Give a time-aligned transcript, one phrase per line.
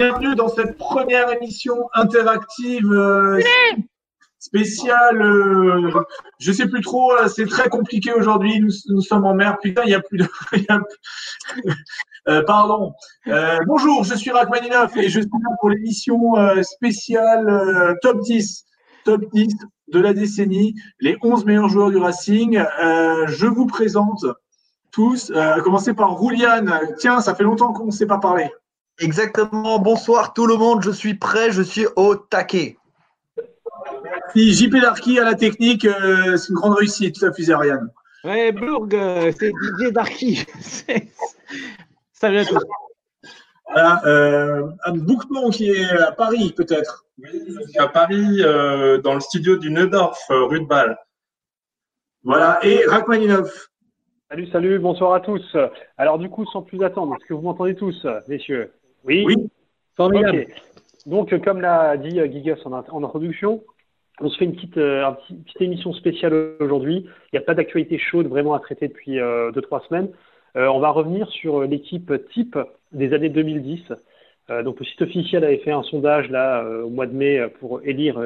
[0.00, 3.38] bienvenue dans cette première émission interactive euh,
[4.38, 5.20] spéciale.
[5.20, 5.92] euh,
[6.38, 8.64] je sais plus trop, euh, c'est très compliqué aujourd'hui.
[8.88, 9.58] Nous, sommes en mer.
[9.58, 10.26] Putain, il n'y a plus de.
[12.28, 12.92] Euh, pardon.
[13.66, 18.66] Bonjour, je suis Rachmaninoff et je suis là pour l'émission spéciale Top 10.
[19.04, 19.54] Top 10
[19.88, 22.62] de la décennie, les 11 meilleurs joueurs du Racing.
[22.78, 24.26] Je vous présente
[24.92, 26.78] tous, à commencer par Rouliane.
[26.98, 28.50] Tiens, ça fait longtemps qu'on ne s'est pas parlé.
[29.00, 32.76] Exactement, bonsoir tout le monde, je suis prêt, je suis au taquet.
[34.34, 37.90] Puis JP Darky à la technique, euh, c'est une grande réussite, la fusée Ariane.
[38.24, 40.44] Ouais, Bourg, euh, c'est Didier Darky.
[42.12, 42.62] Salut à tous.
[43.70, 47.06] Voilà, euh, un Bouqueton qui est à Paris, peut-être.
[47.18, 50.98] Oui, je suis à Paris, euh, dans le studio du Neudorf, rue de Bâle.
[52.22, 53.68] Voilà, et Rachmaninoff.
[54.28, 55.56] Salut, salut, bonsoir à tous.
[55.96, 58.70] Alors du coup, sans plus attendre, est-ce que vous m'entendez tous, messieurs?
[59.04, 59.36] Oui Oui.
[60.32, 60.48] Ok.
[61.06, 63.62] Donc, euh, comme l'a dit euh, Gigas en, int- en introduction,
[64.20, 65.10] on se fait une petite, euh,
[65.44, 67.06] petite émission spéciale aujourd'hui.
[67.06, 70.10] Il n'y a pas d'actualité chaude vraiment à traiter depuis 2-3 semaines.
[70.56, 72.58] Euh, on va revenir sur l'équipe type
[72.92, 73.80] des années 2010.
[74.50, 77.80] Euh, donc, le site officiel avait fait un sondage là au mois de mai pour
[77.82, 78.20] élire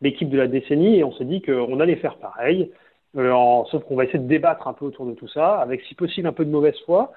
[0.00, 2.70] l'équipe de la décennie et on s'est dit qu'on allait faire pareil.
[3.16, 5.94] En- sauf qu'on va essayer de débattre un peu autour de tout ça, avec si
[5.94, 7.12] possible un peu de mauvaise foi.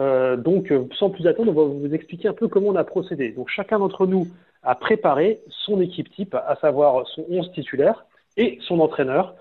[0.00, 2.84] Euh, donc, euh, sans plus attendre, on va vous expliquer un peu comment on a
[2.84, 3.32] procédé.
[3.32, 4.26] Donc, chacun d'entre nous
[4.62, 8.06] a préparé son équipe type, à savoir son 11 titulaire
[8.36, 9.34] et son entraîneur,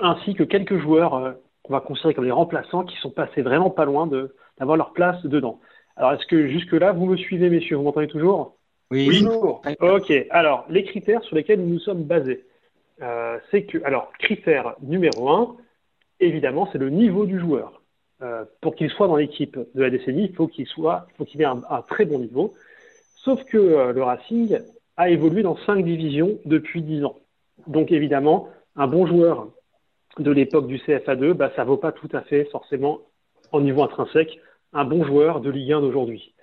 [0.00, 3.70] ainsi que quelques joueurs euh, qu'on va considérer comme les remplaçants qui sont passés vraiment
[3.70, 5.60] pas loin de- d'avoir leur place dedans.
[5.96, 7.76] Alors, est-ce que jusque-là, vous me suivez, messieurs?
[7.76, 8.54] Vous m'entendez toujours?
[8.90, 9.08] Oui.
[9.08, 9.62] Toujours.
[9.80, 10.12] Ok.
[10.30, 12.44] Alors, les critères sur lesquels nous nous sommes basés,
[13.02, 15.56] euh, c'est que, alors, critère numéro un,
[16.20, 17.77] évidemment, c'est le niveau du joueur.
[18.20, 21.40] Euh, pour qu'il soit dans l'équipe de la décennie, il faut qu'il soit, faut qu'il
[21.40, 22.52] ait un, très bon niveau.
[23.16, 24.58] Sauf que euh, le Racing
[24.96, 27.16] a évolué dans cinq divisions depuis dix ans.
[27.68, 29.48] Donc, évidemment, un bon joueur
[30.18, 33.00] de l'époque du CFA2, bah, ça vaut pas tout à fait forcément
[33.52, 34.40] en niveau intrinsèque
[34.72, 36.34] un bon joueur de Ligue 1 d'aujourd'hui.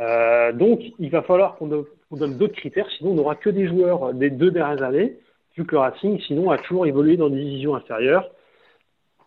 [0.00, 1.66] Euh, donc, il va falloir qu'on
[2.12, 5.18] donne d'autres critères, sinon on n'aura que des joueurs des deux dernières années,
[5.56, 8.30] vu que le Racing, sinon, a toujours évolué dans des divisions inférieures.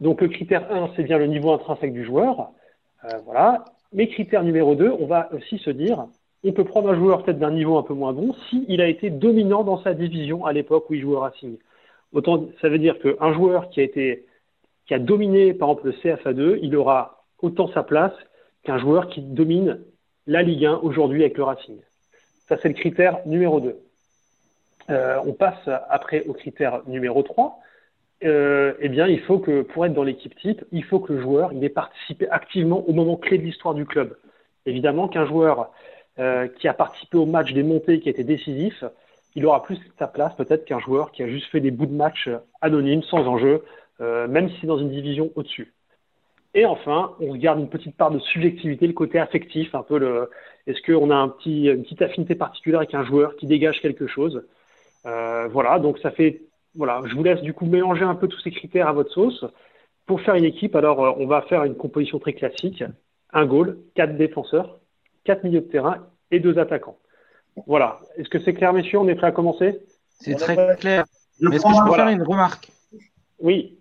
[0.02, 2.52] Donc, le critère 1, c'est bien le niveau intrinsèque du joueur.
[3.06, 3.66] Euh, voilà.
[3.94, 6.06] Mais critère numéro 2, on va aussi se dire,
[6.44, 9.10] on peut prendre un joueur peut-être d'un niveau un peu moins bon s'il a été
[9.10, 11.58] dominant dans sa division à l'époque où il jouait au Racing.
[12.14, 14.26] Autant, ça veut dire qu'un joueur qui a été
[14.88, 18.14] qui a dominé, par exemple, le CFA2, il aura autant sa place
[18.64, 19.82] qu'un joueur qui domine
[20.26, 21.78] la Ligue 1 aujourd'hui avec le Racing.
[22.48, 23.78] Ça, c'est le critère numéro 2.
[24.90, 27.60] Euh, on passe après au critère numéro 3.
[28.24, 31.22] Euh, eh bien, il faut que, pour être dans l'équipe type, il faut que le
[31.22, 34.18] joueur ait participé activement au moment clé de l'histoire du club.
[34.66, 35.72] Évidemment qu'un joueur
[36.20, 38.84] euh, qui a participé au match des montées, qui a été décisif,
[39.36, 41.94] il aura plus sa place peut-être qu'un joueur qui a juste fait des bouts de
[41.94, 42.30] match
[42.62, 43.64] anonymes, sans enjeu,
[44.02, 45.74] euh, même si c'est dans une division au-dessus.
[46.54, 50.28] Et enfin, on garde une petite part de subjectivité, le côté affectif, un peu.
[50.68, 54.44] Est-ce qu'on a une petite affinité particulière avec un joueur qui dégage quelque chose?
[55.04, 56.42] Voilà, donc ça fait.
[56.76, 59.46] Voilà, je vous laisse du coup mélanger un peu tous ces critères à votre sauce.
[60.06, 62.84] Pour faire une équipe, alors euh, on va faire une composition très classique
[63.32, 64.80] un goal, quatre défenseurs,
[65.24, 65.98] quatre milieux de terrain
[66.32, 66.98] et deux attaquants.
[67.68, 68.00] Voilà.
[68.18, 68.98] Est-ce que c'est clair, messieurs?
[69.00, 69.80] On est prêt à commencer?
[70.20, 71.06] C'est très clair.
[71.40, 72.06] Mais Est-ce que je peux Voilà.
[72.08, 72.72] faire une remarque?
[73.40, 73.78] Oui.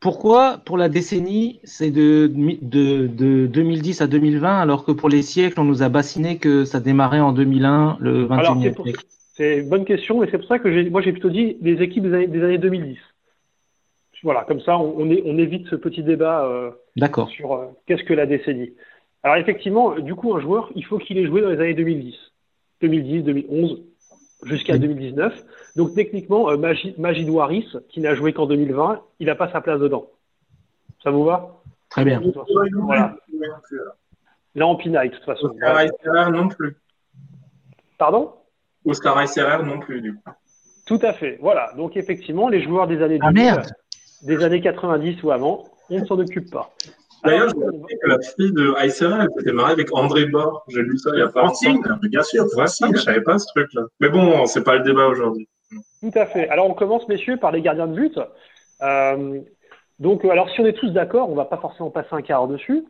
[0.00, 2.26] Pourquoi, pour la décennie, c'est de,
[2.62, 6.64] de, de 2010 à 2020, alors que pour les siècles, on nous a bassiné que
[6.64, 9.04] ça démarrait en 2001, le Alors, 21e c'est pour- siècle?
[9.38, 11.80] C'est une bonne question, et c'est pour ça que j'ai- moi j'ai plutôt dit les
[11.80, 12.98] équipes des années, des années 2010.
[14.24, 17.28] Voilà, comme ça on, on on évite ce petit débat euh, D'accord.
[17.28, 18.72] sur euh, qu'est-ce que la décennie.
[19.22, 22.16] Alors effectivement, du coup, un joueur, il faut qu'il ait joué dans les années 2010,
[22.80, 23.80] 2010, 2011,
[24.42, 24.80] jusqu'à Oui.
[24.80, 25.44] 2019.
[25.76, 26.74] Donc techniquement, euh,
[27.88, 30.10] qui n'a joué qu'en 2020, il n'a pas sa place dedans.
[31.04, 31.62] Ça vous va?
[31.88, 32.20] Très bien.
[32.20, 33.16] De toute façon, Voilà.
[34.56, 35.54] Là, en pinaille, de toute façon.
[35.62, 36.76] Oscar non plus.
[37.98, 38.32] Pardon?
[38.88, 40.30] Oscar Heiserer non plus, du coup.
[40.86, 41.38] Tout à fait.
[41.40, 41.72] Voilà.
[41.76, 43.66] Donc effectivement, les joueurs des années Ah 2000, merde
[44.22, 46.70] des années 90 ou avant, on ne s'en occupe pas.
[47.24, 50.64] D'ailleurs, Alors, j'ai appris que la fille de Heiserer, elle s'était mariée avec André Bord.
[50.68, 51.98] J'ai lu ça il y a pas longtemps.
[52.02, 52.94] bien sûr, Francine.
[52.94, 53.82] je savais pas ce truc-là.
[54.00, 55.48] Mais bon, c'est pas le débat aujourd'hui.
[56.00, 56.48] Tout à fait.
[56.48, 58.18] Alors on commence, messieurs, par les gardiens de but.
[58.82, 59.40] Euh,
[59.98, 62.84] donc, alors si on est tous d'accord, on va pas forcément passer un quart dessus.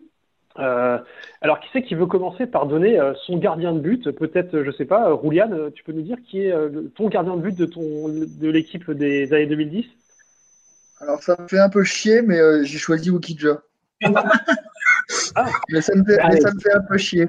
[0.59, 0.99] Euh,
[1.41, 4.11] alors, qui c'est qui veut commencer par donner euh, son gardien de but?
[4.11, 7.37] Peut-être, euh, je sais pas, Rouliane, tu peux nous dire qui est euh, ton gardien
[7.37, 9.87] de but de ton de l'équipe des années 2010
[11.01, 13.63] Alors ça me fait un peu chier, mais euh, j'ai choisi Wukidja.
[15.35, 15.47] Ah.
[15.71, 16.41] mais, ça me fait, mais Allez.
[16.41, 17.29] ça me fait un peu chier.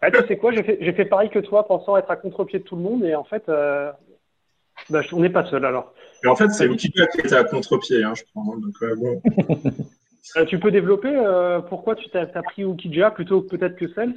[0.00, 2.58] Ah, tu sais quoi, j'ai fait, j'ai fait pareil que toi, pensant être à contre-pied
[2.60, 3.92] de tout le monde, et en fait, euh,
[4.88, 5.92] bah, on n'est pas seul alors.
[6.24, 8.54] Et en fait, c'est Ukidja qui était à contre-pied, hein, je crois.
[8.54, 9.22] hein, donc, euh, bon.
[10.36, 13.92] Euh, tu peux développer euh, pourquoi tu t'as as pris Ukidja plutôt que peut-être que
[13.92, 14.14] Cels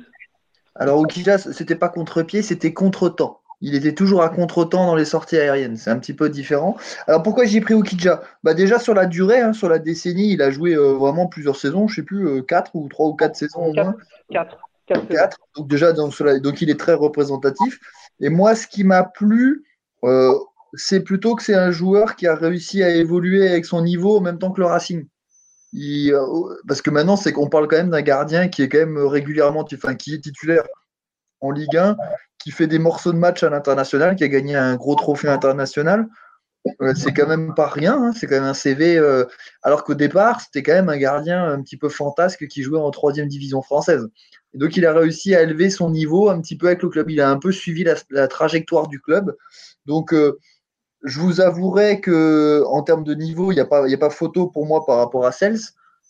[0.75, 3.41] Alors Wukidja, c'était pas contre-pied, c'était contre-temps.
[3.61, 5.77] Il était toujours à contre-temps dans les sorties aériennes.
[5.77, 6.77] C'est un petit peu différent.
[7.07, 10.41] Alors pourquoi j'ai pris Wukidja bah Déjà sur la durée, hein, sur la décennie, il
[10.41, 13.35] a joué euh, vraiment plusieurs saisons, je sais plus, euh, quatre ou trois ou quatre
[13.35, 13.95] saisons au moins.
[14.31, 14.57] 4.
[14.87, 15.37] 4 4.
[15.55, 17.79] Donc déjà, donc, il est très représentatif.
[18.19, 19.63] Et moi, ce qui m'a plu,
[20.75, 24.21] c'est plutôt que c'est un joueur qui a réussi à évoluer avec son niveau en
[24.21, 25.07] même temps que le Racing.
[25.75, 28.97] Euh, parce que maintenant, c'est qu'on parle quand même d'un gardien qui est quand même
[28.97, 30.63] régulièrement, enfin, qui est titulaire
[31.41, 31.97] en Ligue 1,
[32.39, 36.07] qui fait des morceaux de match à l'international, qui a gagné un gros trophée international.
[36.81, 38.97] Euh, c'est quand même pas rien, hein, c'est quand même un CV.
[38.97, 39.25] euh,
[39.61, 42.89] alors qu'au départ, c'était quand même un gardien un petit peu fantasque qui jouait en
[42.91, 44.07] troisième division française.
[44.53, 47.11] Donc, il a réussi à élever son niveau un petit peu avec le club.
[47.11, 49.35] Il a un peu suivi la, trajectoire du club.
[49.85, 50.15] Donc,
[51.05, 54.09] je vous avouerai que en termes de niveau, il n'y a, pas- y a pas
[54.09, 55.59] photo pour moi par rapport à Cels.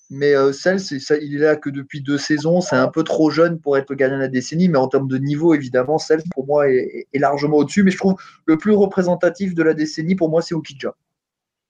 [0.09, 2.61] Mais euh, Cels, ça- il est là que depuis deux saisons.
[2.61, 4.69] C'est un peu trop jeune pour être le gardien de la décennie.
[4.69, 7.83] Mais en termes de niveau, évidemment, Cels, pour moi, est, est largement au-dessus.
[7.83, 8.15] Mais je trouve
[8.45, 10.93] le plus représentatif de la décennie, pour moi, c'est Okidja.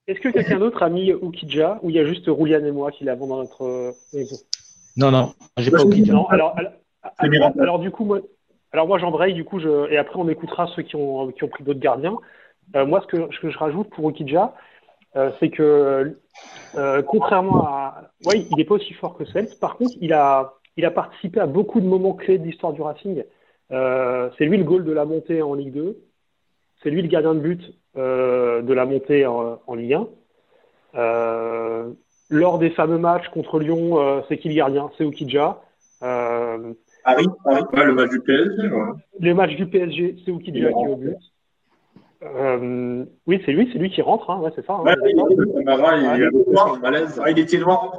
[0.08, 2.92] Est-ce que quelqu'un d'autre a mis Ukidja ou il y a juste Roulian et moi
[2.92, 4.38] qui l'avons dans notre euh, maison
[4.98, 6.14] Non, non, j'ai pas Ukidja.
[6.14, 6.56] Non, alors,
[7.20, 8.20] alors, du coup, moi,
[8.72, 11.48] alors moi j'embraye, du coup, je, et après on écoutera ceux qui ont, qui ont
[11.48, 12.18] pris d'autres gardiens.
[12.76, 14.54] Euh, moi, ce que, ce que je rajoute pour Ukidja,
[15.16, 16.18] euh, c'est que
[16.76, 19.50] euh, contrairement à, ouais, il n'est pas aussi fort que Sels.
[19.60, 22.82] Par contre, il a, il a participé à beaucoup de moments clés de l'histoire du
[22.82, 23.24] Racing.
[23.70, 25.98] C'est lui le goal de la montée en Ligue 2.
[26.84, 27.62] C'est lui le gardien de but
[27.96, 30.08] de la montée en, en Ligue 1.
[30.96, 31.92] Euh,
[32.30, 34.90] lors des fameux matchs contre Lyon, euh, c'est qui le gardien?
[34.98, 35.62] C'est Ukidja.
[36.04, 36.74] Euh,
[37.04, 38.68] Paris, ouais, le match du PSG.
[38.70, 38.92] ouais.
[39.20, 41.18] les matchs du PSG, c'est Ukidja qui est au but.
[42.24, 44.74] Euh, oui, c'est lui, c'est lui qui rentre, hein, ouais, c'est ça.
[44.74, 44.94] hein, Ouais,
[47.32, 47.94] il était noir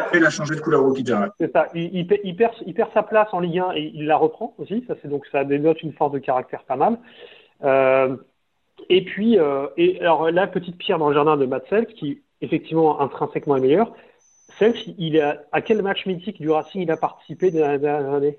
[0.00, 0.94] après il a changé de couleur au.
[0.94, 1.68] C'est ça.
[1.74, 4.84] Il, il, perd, il perd sa place en Ligue 1 et il la reprend aussi.
[4.88, 6.98] Ça, c'est donc ça dénote une force de caractère pas mal.
[7.62, 8.16] Euh,
[8.88, 12.22] et puis, euh, et alors la petite pierre dans le jardin de Matt Selk, qui
[12.40, 13.92] effectivement intrinsèquement est meilleur.
[14.58, 18.14] Selk, il a à quel match mythique du Racing il a participé dans la dernière
[18.14, 18.36] année?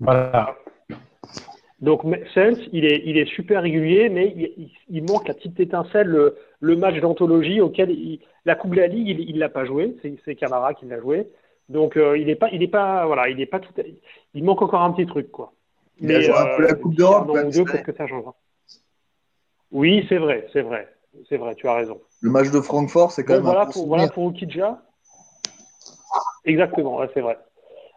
[0.00, 0.56] Voilà.
[1.80, 2.02] Donc
[2.34, 6.08] Self, il est, il est super régulier, mais il, il- il manque la petite étincelle,
[6.08, 9.64] le, le match d'anthologie auquel il- la Coupe de la Ligue, il, il l'a pas
[9.64, 11.28] joué, c'est, Camara qui l'a joué.
[11.68, 13.72] Donc euh, il est pas, il est pas, voilà, il est pas tout,
[14.34, 15.52] il manque encore un petit truc quoi.
[16.00, 18.34] Il a joué un peu la Coupe d'Europe, deux, que ça changera.
[19.70, 20.88] Oui, c'est vrai, c'est vrai,
[21.28, 22.00] c'est vrai, tu as raison.
[22.20, 24.82] Le match de Francfort, c'est quand même voilà pour, voilà pour Ukidja.
[26.44, 27.38] Exactement, ouais, c'est vrai.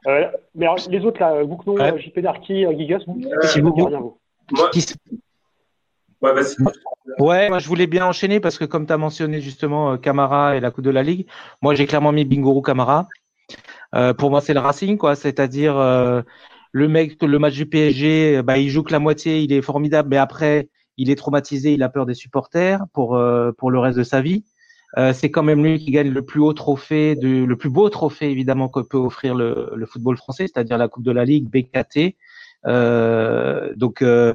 [0.07, 0.25] Euh,
[0.56, 2.00] mais alors, les autres là, Gouknon, Ouais.
[2.01, 4.18] JP Darky, euh, Gigas, vous, Si vous vous- dites rien, vous.
[6.21, 6.33] Moi,
[7.19, 10.55] ouais, moi je voulais bien enchaîner parce que comme tu as mentionné justement euh, Camara
[10.55, 11.25] et la Coupe de la Ligue,
[11.63, 13.08] moi j'ai clairement mis Bingourou Camara.
[13.96, 16.22] Euh, pour moi c'est le Racing quoi, c'est-à-dire euh,
[16.74, 19.63] le mec, le match du PSG, euh, bah, il joue que la moitié, il est
[19.63, 23.79] formidable, mais après il est traumatisé, il a peur des supporters pour euh, pour le
[23.79, 24.43] reste de sa vie.
[24.98, 27.89] Euh, c'est quand même lui qui gagne le plus haut trophée, de, le plus beau
[27.89, 31.50] trophée évidemment que peut offrir le, le football français, c'est-à-dire la Coupe de la Ligue,
[31.50, 32.15] BKT.
[32.67, 34.33] Euh, donc euh,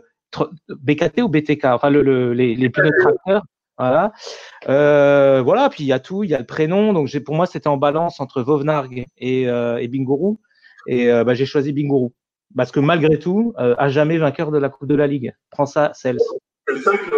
[0.69, 3.43] BKT ou BTK, enfin le, le- les, les pneus tracteurs.
[3.79, 4.13] Voilà.
[4.71, 6.95] Euh, voilà, puis il y a tout, il y a le prénom.
[6.95, 10.41] Donc j'ai pour moi c'était en balance entre Vovnarg et, euh, et Bingourou.
[10.89, 12.13] Et euh, bah, j'ai choisi Bingourou.
[12.57, 15.35] Parce que malgré tout, euh, à jamais vainqueur de la Coupe de la Ligue.
[15.51, 16.19] Prends ça, Cels.
[16.69, 17.11] C'est seul qui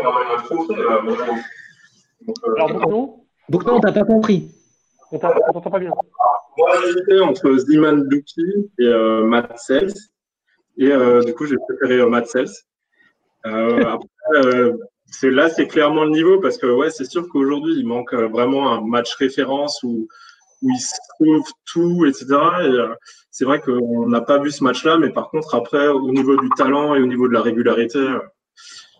[2.56, 3.17] Alors
[3.48, 4.50] Donc non, t'as pas compris.
[5.10, 5.92] on t'entend pas bien.
[6.58, 9.94] Moi, j'hésitais entre Ziman Douki et euh, Matt Sells.
[10.76, 12.50] Et euh, du coup, j'ai préféré euh, Matt Sells.
[13.46, 14.76] Euh, après, euh,
[15.06, 18.28] c'est, là, c'est clairement le niveau parce que ouais, c'est sûr qu'aujourd'hui, il manque euh,
[18.28, 20.08] vraiment un match référence où,
[20.62, 22.26] où il se trouve tout, etc.
[22.62, 22.94] Et euh,
[23.30, 26.48] c'est vrai qu'on n'a pas vu ce match-là, mais par contre, après, au niveau du
[26.50, 28.18] talent et au niveau de la régularité, euh,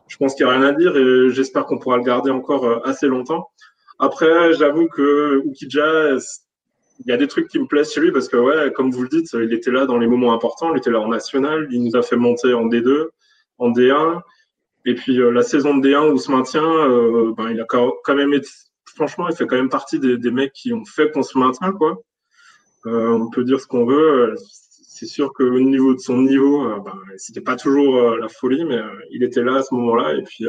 [0.07, 2.64] je pense qu'il n'y a rien à dire et j'espère qu'on pourra le garder encore
[2.64, 3.50] euh, assez longtemps.
[3.99, 6.17] Après, j'avoue que Ukidja,
[7.00, 9.02] il y a des trucs qui me plaisent chez lui parce que, ouais, comme vous
[9.02, 11.83] le dites, il était là dans les moments importants, il était là en national, il
[11.83, 13.09] nous a fait monter en D2,
[13.59, 14.21] en D1.
[14.85, 18.14] Et puis euh, la saison de D1 où se maintient, euh, ben, il a quand
[18.14, 18.49] même été,
[18.95, 22.00] franchement, il fait quand même partie des, mecs qui ont fait qu'on se maintient, quoi.
[22.87, 24.35] Euh, on peut dire ce qu'on veut.
[24.37, 29.23] c'est sûr qu'au niveau de son niveau, ben, c'était pas toujours la folie, mais il
[29.23, 30.14] était là à ce moment-là.
[30.14, 30.47] Et puis,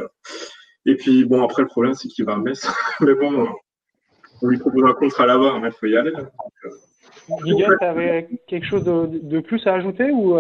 [0.90, 2.68] et puis bon, après, le problème, c'est qu'il va à Metz.
[3.02, 3.48] mais bon,
[4.42, 6.14] on lui propose un contrat là-bas, hein, il faut y aller.
[7.44, 10.38] Guillaume, tu avais quelque chose de, de, plus à ajouter ou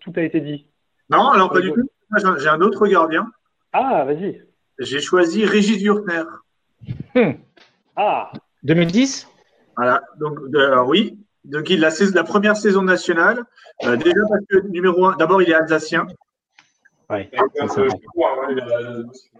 [0.00, 0.66] tout a été dit?
[1.10, 1.88] Non, alors pas du tout.
[2.38, 3.30] J'ai un autre gardien.
[3.72, 4.42] Ah, vas-y.
[4.78, 6.22] J'ai choisi Régis Wurtner.
[7.14, 7.32] Hmm.
[7.96, 9.28] Ah, 2010
[9.76, 10.38] Voilà, donc
[10.86, 13.44] oui, donc il la, la première saison nationale.
[13.84, 16.06] Euh, déjà parce que numéro un, d'abord il est alsacien.
[17.10, 17.28] Ouais,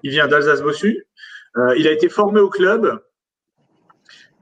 [0.02, 1.06] il vient d'Alsace-Bossu.
[1.56, 3.00] Euh, il a été formé au club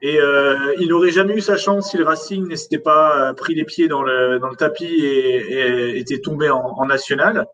[0.01, 3.65] et euh, il n'aurait jamais eu sa chance si le Racing n'était pas pris les
[3.65, 7.47] pieds dans le, dans le tapis et, était tombé en, national.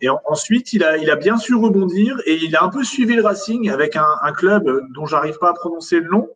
[0.00, 3.14] Et ensuite, il a, il a bien su rebondir et il a un peu suivi
[3.14, 6.28] le Racing avec un, un club dont j'arrive pas à prononcer le nom,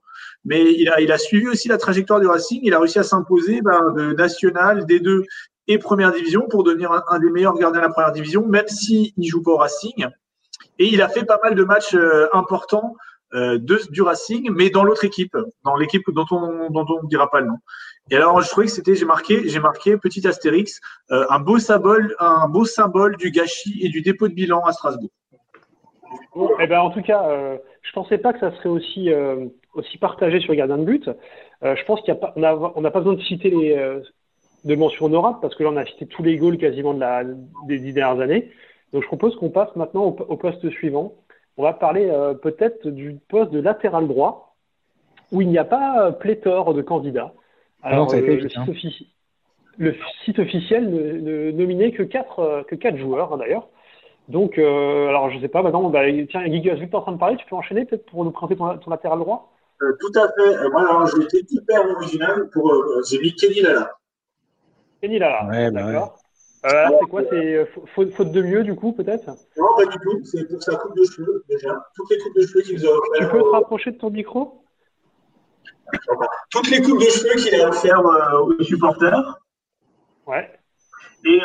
[0.44, 2.60] mais il a, il a suivi aussi la trajectoire du Racing.
[2.62, 5.24] Il a réussi à s'imposer ben, de national, D2
[5.68, 9.12] et première division pour devenir un, des meilleurs gardiens de la première division, même s'il
[9.16, 10.06] ne joue pas au Racing.
[10.78, 12.94] Et il a fait pas mal de matchs euh, importants
[13.34, 13.58] euh,
[13.90, 17.56] du Racing, mais dans l'autre équipe, dans l'équipe dont on ne dira pas le nom.
[18.10, 21.58] Et alors, je trouvais que c'était, j'ai marqué, j'ai marqué petit astérix, euh, un beau
[21.58, 25.10] symbole, un beau symbole du gâchis et du dépôt de bilan à Strasbourg.
[26.60, 30.52] Eh ben, en tout cas, euh, je pensais pas que ça serait aussi partagé sur
[30.52, 31.08] les gardiens de but.
[31.62, 34.02] Je pense qu'on n'a pas besoin de citer les
[34.64, 37.24] de mentions honorables parce que là on a cité tous les goals quasiment de la,
[37.66, 38.50] des dix dernières années.
[38.92, 41.14] Donc je propose qu'on passe maintenant au, poste suivant.
[41.56, 44.56] On va parler euh, peut-être du poste de latéral droit
[45.30, 47.32] où il n'y a pas pléthore de candidats.
[47.82, 48.12] Ah Alors
[49.78, 53.68] le, site officiel ne, nominait que quatre que quatre joueurs hein, d'ailleurs.
[54.28, 57.12] Donc, alors je sais pas, maintenant, bah, tiens, Gigas, vu que tu es en train
[57.12, 59.52] de parler, tu peux enchaîner peut-être pour nous présenter ton latéral droit?
[59.82, 60.56] Euh, tout à fait.
[60.56, 62.48] Euh, moi, j'ai été hyper original.
[62.50, 63.90] Pour, euh, j'ai mis Kenny Lala.
[65.02, 66.18] Ouais, bah d'accord.
[66.64, 66.86] Ouais.
[67.00, 69.26] c'est quoi C'est faute, de mieux, du coup, peut-être?
[69.56, 70.24] Non, pas du tout.
[70.24, 71.84] C'est pour sa coupe de cheveux, déjà.
[71.96, 73.18] Toutes les coupes de cheveux qu'il nous a offert.
[73.18, 74.64] Tu peux te rapprocher de ton micro?
[76.50, 79.40] Toutes les coupes de cheveux qu'il a offert aux supporters.
[80.26, 80.52] Ouais.
[81.24, 81.40] Et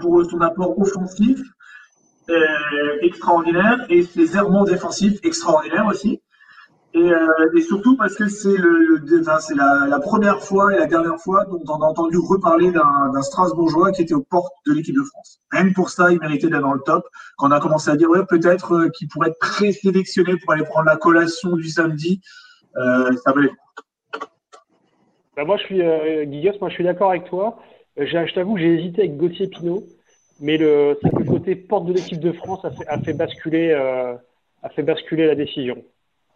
[0.00, 1.40] pour son apport offensif,
[3.02, 3.84] extraordinaire.
[3.88, 6.22] Et ses errements défensifs extraordinaires aussi.
[6.96, 8.56] Euh, et, surtout parce que c'est
[9.40, 13.92] c'est la, première fois et la dernière fois dont on a entendu reparler d'un Strasbourgeois
[13.92, 15.40] qui était aux portes de l'équipe de France.
[15.52, 17.04] Même pour ça, il méritait d'être dans le top.
[17.36, 20.64] Quand on a commencé à dire ouais, peut-être euh, qu'il pourrait être présélectionné pour aller
[20.64, 22.20] prendre la collation du samedi,
[22.76, 23.50] euh, ça valait.
[25.36, 26.26] Bah moi, je suis euh,
[26.60, 27.60] moi, je suis d'accord avec toi.
[27.96, 29.84] Je t'avoue que j'ai hésité avec Gauthier Pinot,
[30.40, 33.76] mais le, le côté porte de l'équipe de France a fait basculer
[34.64, 35.84] la décision.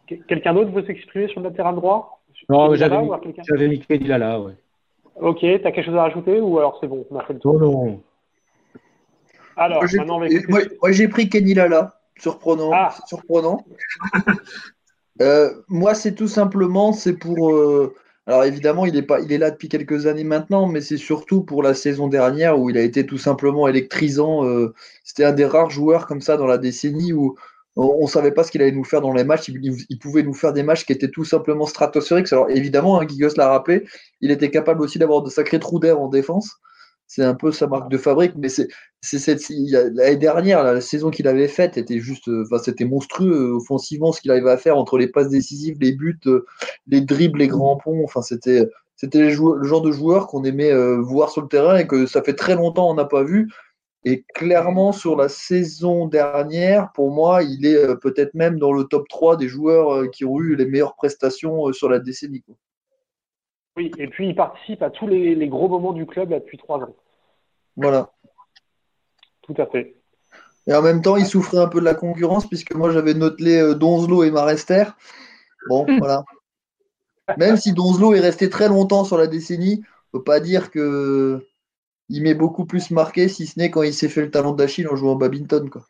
[0.07, 2.23] Quelqu'un d'autre veut s'exprimer sur le latéral droit?
[2.49, 4.53] Non, j'avais mis, mis là, ouais.
[5.17, 7.39] Ok, tu as quelque chose à rajouter ou alors c'est bon, on a fait le
[7.39, 7.59] tour?
[7.59, 8.03] Non,
[9.57, 12.71] Alors, moi, maintenant, moi, j'ai pris Kenny Lala, surprenant.
[12.73, 12.95] Ah.
[13.07, 13.65] surprenant.
[15.23, 17.53] Euh, moi, c'est tout simplement, c'est pour.
[17.53, 17.95] Euh,
[18.27, 21.43] alors évidemment, il est, pas, il est là depuis quelques années maintenant, mais c'est surtout
[21.43, 24.45] pour la saison dernière où il a été tout simplement électrisant.
[24.45, 27.37] Euh, c'était un des rares joueurs comme ça dans la décennie où
[27.77, 29.49] on ne savait pas ce qu'il allait nous faire dans les matchs.
[29.49, 32.33] Il, pouvait nous faire des matchs qui étaient tout simplement stratosphériques.
[32.33, 33.85] Alors évidemment, hein, l'a rappelé,
[34.21, 36.51] il était capable aussi d'avoir de sacrés trous d'air en défense.
[37.07, 38.69] C'est un peu sa marque de fabrique, mais c'est
[39.93, 44.21] l'année dernière, la saison qu'il avait faite était juste, enfin c'était monstrueux euh, offensivement ce
[44.21, 46.47] qu'il arrivait à faire entre les passes décisives, les buts, euh,
[46.87, 48.03] les dribbles, les grands ponts.
[48.05, 51.87] Enfin c'était c'était le genre de joueur qu'on aimait euh, voir sur le terrain et
[51.87, 53.51] que ça fait très longtemps on n'a pas vu.
[54.07, 58.85] Et clairement, sur la saison dernière, pour moi, il est euh, peut-être même dans le
[58.85, 62.45] top 3 des joueurs euh, qui ont eu les meilleures prestations euh, sur la décennie.
[63.77, 66.95] Oui, et puis il participe à tous les, gros moments du club depuis trois ans.
[67.77, 68.11] Voilà.
[69.43, 69.97] Tout à fait.
[70.67, 73.75] Et en même temps, il souffrait un peu de la concurrence, puisque moi j'avais noté
[73.75, 74.85] Donzlo et Marester.
[75.69, 76.25] Bon, voilà.
[77.39, 79.83] Même si Donzlo est resté très longtemps sur la décennie,
[80.13, 81.45] on ne peut pas dire que
[82.09, 84.89] il m'est beaucoup plus marqué, si ce n'est quand il s'est fait le talent d'Achille
[84.89, 85.71] en jouant au badminton.
[85.71, 85.83] Quoi.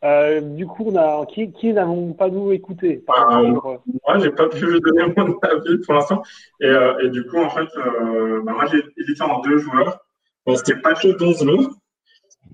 [0.04, 4.48] Euh, du coup, on a, qui, qui n'avons pas nous écouté euh, Moi, j'ai pas
[4.48, 6.22] pu lui donner mon avis pour l'instant.
[6.62, 10.00] Et, euh, et, du coup, en fait, bah, moi, j'ai hésité en deux joueurs.
[10.46, 11.72] Bon, c'était Pacho Donzlo,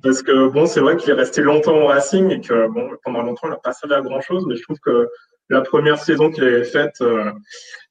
[0.02, 3.22] parce que bon, c'est vrai qu'il est resté longtemps au Racing et que bon, pendant
[3.22, 5.10] longtemps, il n'a pas servi à grand chose, mais je trouve que
[5.50, 7.04] la première saison qu'il avait faite,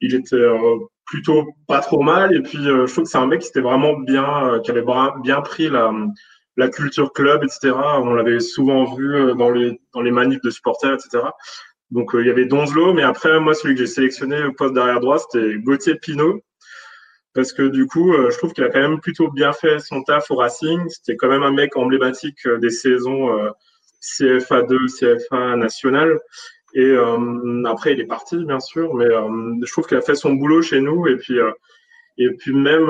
[0.01, 0.37] il était
[1.05, 2.35] plutôt pas trop mal.
[2.35, 4.71] Et puis, euh, je trouve que c'est un mec qui était vraiment bien, euh, qui
[4.71, 4.85] avait
[5.23, 7.73] bien pris la, culture club, etc.
[8.01, 11.23] On l'avait souvent vu euh, dans les, manifs de supporters, etc.
[11.91, 14.99] Donc, il y avait Donzlo, mais après, moi, celui que j'ai sélectionné au poste derrière
[14.99, 16.41] droit, c'était Gauthier Pinot.
[17.33, 20.03] parce que du coup, euh, je trouve qu'il a quand même plutôt bien fait son
[20.03, 20.89] taf au Racing.
[20.89, 23.29] C'était quand même un mec emblématique des saisons
[24.01, 26.19] CFA 2, CFA national.
[26.73, 26.95] Et
[27.65, 30.81] après, il est parti, bien sûr, mais je trouve qu'il a fait son boulot chez
[30.81, 31.07] nous.
[31.07, 31.37] Et puis,
[32.17, 32.89] et puis même,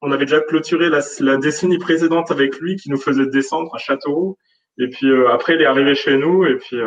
[0.00, 4.36] on avait déjà clôturé la, décennie précédente avec lui, qui nous faisait descendre à Châteauroux.
[4.78, 6.46] Et puis après, il est arrivé chez nous.
[6.46, 6.78] Et puis,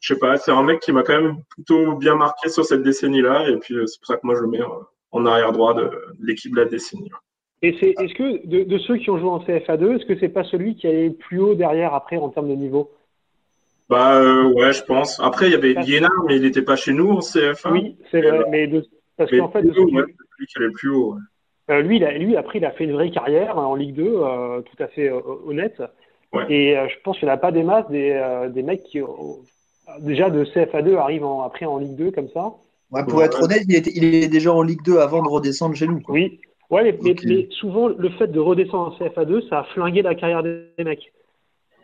[0.00, 2.82] je sais pas, c'est un mec qui m'a quand même plutôt bien marqué sur cette
[2.82, 3.48] décennie-là.
[3.48, 4.60] Et puis, c'est pour ça que moi, je le mets
[5.12, 5.90] en arrière droit de,
[6.20, 7.10] l'équipe de la décennie.
[7.62, 10.42] Et c'est, est-ce que de, ceux qui ont joué en CFA2, est-ce que c'est pas
[10.44, 12.90] celui qui est plus haut derrière après en termes de niveau?
[13.92, 15.20] Bah euh, ouais, je pense.
[15.20, 17.70] Après, il y avait Liénard, mais il n'était pas chez nous en CFA.
[17.70, 18.40] Oui, c'est vrai.
[18.50, 18.66] mais
[19.18, 21.16] parce qu'en fait, de celui qui est le plus haut.
[21.70, 24.02] Euh, lui, il a, lui, après, il a fait une vraie carrière en Ligue 2,
[24.02, 25.10] euh, tout à fait
[25.46, 25.82] honnête.
[26.48, 29.00] Et je pense qu'il n'y en a pas des masses des, des mecs qui,
[30.00, 32.54] déjà de CFA2 arrivent en, après en Ligue 2 comme ça
[33.08, 36.00] pour être honnête, il, il, est déjà en Ligue 2 avant de redescendre chez nous.
[36.08, 40.42] Oui, ouais, mais, souvent, le fait de redescendre en CFA2, ça a flingué la carrière
[40.42, 41.12] des mecs.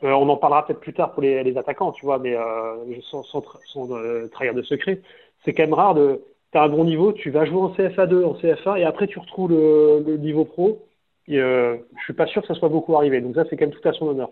[0.04, 2.76] Euh, on en parlera peut-être plus tard pour les, attaquants, tu vois, mais euh,
[3.10, 3.42] sans, sans,
[3.90, 5.00] euh, trahir de secret,
[5.44, 6.22] c'est quand même rare de.
[6.52, 9.18] Tu as un bon niveau, tu vas jouer en CFA2, en CFA, et après tu
[9.18, 10.86] retrouves le, niveau pro.
[11.26, 13.20] Je suis pas sûr que ça soit beaucoup arrivé.
[13.20, 14.30] Donc ça, c'est quand même tout à son honneur.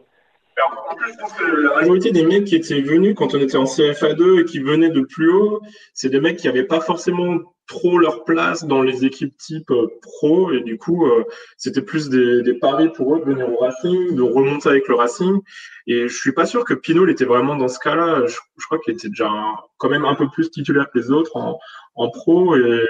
[0.90, 3.58] En plus, je pense que la majorité des mecs qui étaient venus quand on était
[3.58, 5.60] en CFA2 et qui venaient de plus haut,
[5.92, 9.88] c'est des mecs qui n'avaient pas forcément trop leur place dans les équipes type euh,
[10.02, 10.52] pro.
[10.52, 11.24] Et du coup euh,
[11.56, 15.40] c'était plus des, paris pour eux de venir au Racing, de remonter avec le Racing.
[15.86, 18.26] Et je suis pas sûr que Pinot était vraiment dans ce cas-là.
[18.26, 19.30] Je, crois qu'il était déjà
[19.78, 21.58] quand même un peu plus titulaire que les autres en,
[21.94, 22.56] en pro.
[22.56, 22.84] Et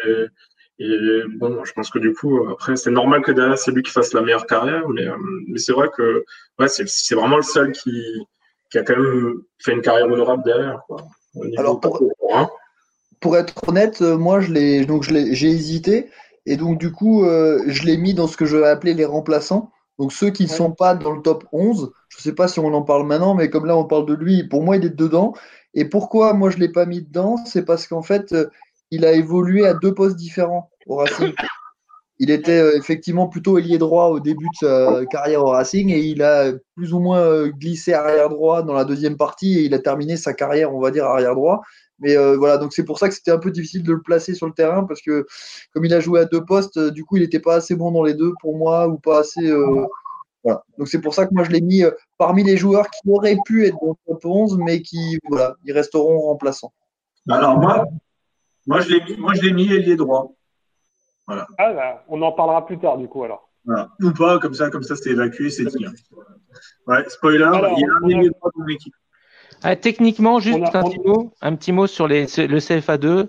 [0.78, 3.92] et bon, je pense que du coup, après, c'est normal que derrière, c'est lui qui
[3.92, 5.16] fasse la meilleure carrière, mais, euh,
[5.48, 6.24] mais c'est vrai que
[6.58, 8.02] ouais, c'est vraiment le seul qui,
[8.70, 10.82] qui a quand même fait une carrière honorable derrière.
[10.86, 10.98] Quoi,
[11.56, 12.02] Alors, pour,
[13.26, 16.10] pour, être honnête, euh, moi, je l'ai, donc j'ai hésité,
[16.46, 19.04] et donc du coup, euh, je l'ai mis dans ce que je vais appeler les
[19.04, 19.72] remplaçants.
[19.98, 22.60] Donc ceux qui ne sont pas dans le top 11, je ne sais pas si
[22.60, 24.94] on en parle maintenant, mais comme là on parle de lui, pour moi il est
[24.94, 25.34] dedans.
[25.74, 28.32] Et pourquoi moi je ne l'ai pas mis dedans C'est parce qu'en fait,
[28.92, 31.32] il a évolué à deux postes différents au Racing.
[32.18, 36.00] Il était euh, effectivement plutôt ailier droit au début de sa carrière au Racing et
[36.00, 39.74] il a plus ou moins euh, glissé arrière droit dans la deuxième partie et il
[39.74, 41.60] a terminé sa carrière, on va dire, arrière droit.
[41.98, 44.34] Mais euh, voilà, donc c'est pour ça que c'était un peu difficile de le placer
[44.34, 45.26] sur le terrain parce que
[45.72, 48.02] comme il a joué à deux postes, du coup il n'était pas assez bon dans
[48.02, 49.50] les deux pour moi ou pas assez.
[50.44, 50.62] voilà.
[50.78, 51.82] Donc c'est pour ça que moi je l'ai mis
[52.18, 55.72] parmi les joueurs qui auraient pu être dans le top 11 mais qui voilà, ils
[55.72, 56.72] resteront remplaçants.
[57.28, 57.86] Alors moi,
[58.66, 60.32] moi, je l'ai moi, je l'ai mis ailier droit.
[61.26, 61.46] Voilà.
[61.58, 63.48] Ah, bah, on en parlera plus tard, du coup, alors.
[63.64, 63.90] Voilà.
[64.00, 65.86] Ou pas, comme ça, comme ça, c'est évacué, c'est dit.
[66.86, 68.94] Ouais, spoiler, il y a un ailier droit dans l'équipe.
[69.62, 73.28] Ah, techniquement, juste un, petit mot, un petit mot sur les, le CFA2.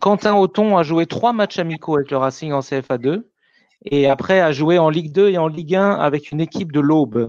[0.00, 3.24] Quentin Auton a joué trois matchs amicaux avec le Racing en CFA2
[3.84, 6.80] et après a joué en Ligue 2 et en Ligue 1 avec une équipe de
[6.80, 7.28] l'Aube.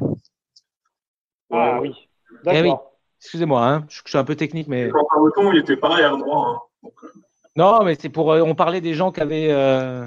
[1.52, 1.96] Ah oui,
[2.42, 2.92] eh d'accord.
[3.20, 4.90] Excusez-moi, hein, je, suis un peu technique, mais.
[4.90, 6.70] Quentin Auton, il était pas arrière droit.
[6.84, 6.90] Hein.
[7.04, 7.08] Euh,
[7.56, 8.32] non, mais c'est pour.
[8.32, 9.52] Euh, on parlait des gens qui avaient.
[9.52, 10.06] Euh,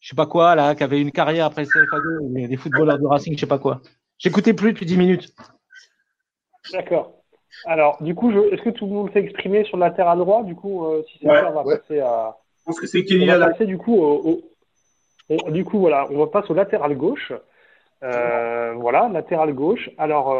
[0.00, 3.06] je sais pas quoi, là, qui avaient une carrière après le CFA2, des footballeurs de
[3.06, 3.80] Racing, je sais pas quoi.
[4.18, 5.34] J'écoutais plus depuis 10 minutes.
[6.72, 7.22] D'accord.
[7.66, 10.54] Alors, du coup, est-ce que tout le monde s'est exprimé sur le latéral droit Du
[10.54, 12.36] coup, euh, si c'est ça, on va passer à.
[12.58, 14.42] Je pense que c'est du coup, au,
[15.50, 17.32] du coup, voilà, on va passer au latéral gauche.
[18.00, 19.90] voilà, latéral gauche.
[19.96, 20.34] Alors,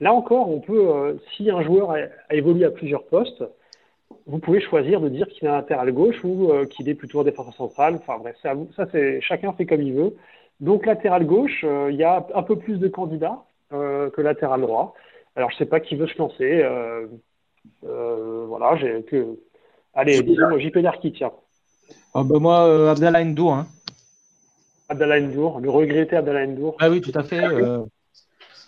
[0.00, 3.44] là encore, on peut, si un joueur a évolué à plusieurs postes,
[4.26, 7.20] vous pouvez choisir de dire qu'il est un latéral gauche ou euh, qu'il est plutôt
[7.20, 7.94] un défenseur central.
[7.94, 10.16] Enfin bref, ça, ça c'est chacun fait comme il veut.
[10.60, 14.60] Donc latéral gauche, euh, il y a un peu plus de candidats euh, que latéral
[14.60, 14.94] droit.
[15.36, 16.64] Alors je sais pas qui veut se lancer.
[17.82, 19.38] voilà, j'ai que.
[19.94, 21.32] Allez, disons JP Darky, tiens.
[22.14, 23.54] Oh, bah moi, Abdallah Ndour.
[23.54, 23.66] Hein.
[24.88, 26.76] Abdallah Ndour, le regretté Abdallah Ndour.
[26.80, 27.42] Ah oui, tout à fait.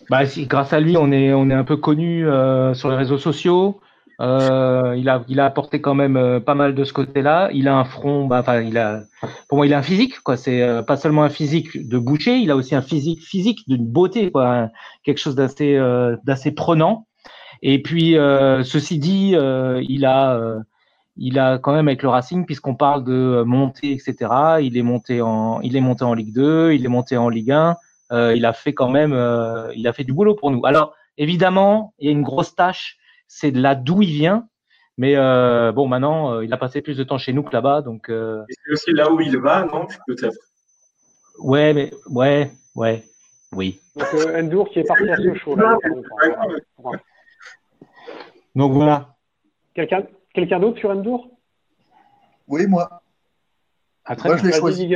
[0.09, 2.25] bah, si, grâce à lui, on est, on est un peu connu
[2.73, 3.79] sur les réseaux sociaux.
[4.21, 7.49] Euh, il a, il a apporté quand même euh, pas mal de ce côté-là.
[7.53, 9.03] Il a un front, bah, enfin, il a,
[9.47, 10.35] pour moi, il a un physique, quoi.
[10.35, 13.87] C'est euh, pas seulement un physique de boucher, il a aussi un physique, physique d'une
[13.87, 14.69] beauté, quoi.
[15.03, 17.07] quelque chose d'assez, euh, d'assez prenant.
[17.61, 20.39] Et puis, ceci dit, il a,
[21.17, 24.15] il a quand même avec le Racing, puisqu'on parle de montée, etc.
[24.61, 27.51] Il est monté en, il est monté en Ligue 2, il est monté en Ligue
[27.51, 27.75] 1.
[28.33, 29.11] il a fait quand même,
[29.75, 30.65] il a fait du boulot pour nous.
[30.65, 32.97] Alors, évidemment, il y a une grosse tâche
[33.29, 34.49] c'est de là d'où il vient.
[34.97, 37.81] Mais euh, bon, maintenant, euh, il a passé plus de temps chez nous que là-bas.
[37.81, 38.43] Donc, euh...
[38.49, 40.35] c'est aussi là où il va, non Peut-être?
[41.37, 43.05] Ouais, mais ouais, ouais,
[43.53, 43.79] oui.
[43.95, 45.55] Donc, euh, Endur qui est parti à ce chaud.
[45.55, 45.77] Là,
[48.55, 49.15] donc voilà.
[49.73, 51.29] Quelqu'un quelqu'un d'autre sur Endur?
[52.49, 53.01] Oui, moi.
[54.03, 54.43] Ah, très Moi, bien.
[54.43, 54.95] je l'ai choisi.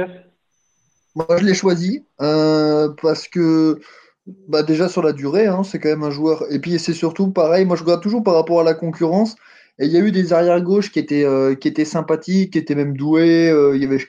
[1.15, 3.80] Moi, je l'ai choisi euh, parce que
[4.27, 6.45] bah, déjà sur la durée, hein, c'est quand même un joueur.
[6.51, 9.36] Et puis c'est surtout pareil, moi je regarde toujours par rapport à la concurrence.
[9.79, 12.59] Et il y a eu des arrières gauches qui étaient, euh, qui étaient sympathiques, qui
[12.59, 13.49] étaient même doués.
[13.49, 14.05] euh, il y avait,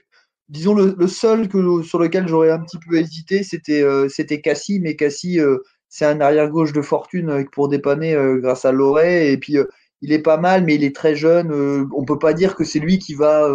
[0.48, 4.09] disons, le, seul que, sur lequel j'aurais un petit peu hésité, c'était euh,
[4.42, 4.81] Cassie.
[4.81, 9.33] Mais Cassie, euh, c'est un arrière gauche de fortune pour dépanner grâce à Loret.
[9.33, 9.57] Et puis
[10.03, 11.53] il est pas mal, mais il est très jeune.
[11.96, 13.48] on peut pas dire que c'est lui qui va.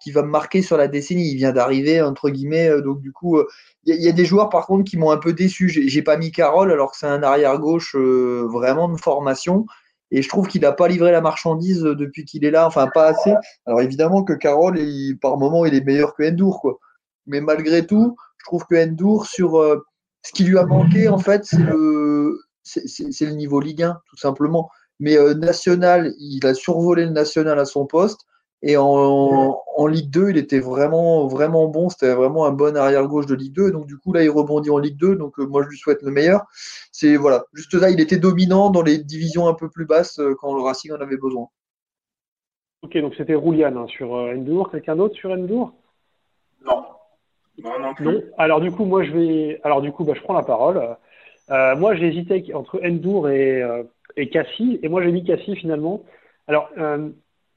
[0.00, 1.30] Qui va me marquer sur la décennie.
[1.30, 2.68] Il vient d'arriver, entre guillemets.
[2.68, 3.46] euh, Donc, du coup, euh,
[3.84, 5.68] il y, a- des joueurs, par contre, qui m'ont un peu déçu.
[5.68, 9.66] J'ai pas mis Carole, alors que c'est un arrière-gauche euh, vraiment de formation.
[10.10, 12.66] Et je trouve qu'il n'a pas livré la marchandise depuis qu'il est là.
[12.66, 13.34] Enfin, pas assez.
[13.66, 14.78] Alors, évidemment que Carole,
[15.20, 16.78] par moment, il est meilleur que Endur, quoi.
[17.26, 19.62] Mais malgré tout, je trouve que Endur, sur
[20.22, 22.38] ce qui lui a manqué, en fait, c'est le,
[23.32, 24.70] niveau Ligue 1, tout simplement.
[25.00, 28.20] Mais national, il a survolé le national à son poste.
[28.62, 31.88] Et en, en Ligue 2, il était vraiment, vraiment bon.
[31.88, 33.70] C'était vraiment un bon arrière-gauche de Ligue 2.
[33.70, 35.14] Donc, du coup, là, il rebondit en Ligue 2.
[35.16, 36.44] Donc, euh, moi, je lui souhaite le meilleur.
[36.90, 37.44] C'est, voilà.
[37.54, 40.62] Juste là, il était dominant dans les divisions un peu plus basses euh, quand le
[40.62, 41.48] Racing en avait besoin.
[42.82, 44.70] Ok, donc c'était Roulian hein, sur euh, Endur.
[44.70, 45.72] Quelqu'un d'autre sur Endur
[46.64, 46.84] Non.
[47.62, 48.04] Non, non plus.
[48.04, 48.22] Non.
[48.38, 49.60] Alors du coup, moi je vais.
[49.64, 50.96] Alors du coup, bah, je prends la parole.
[51.50, 53.82] Euh, moi, j'ai hésité entre Endur et, euh,
[54.16, 56.04] et Cassie, et moi j'ai mis Cassie finalement.
[56.46, 57.10] Alors euh,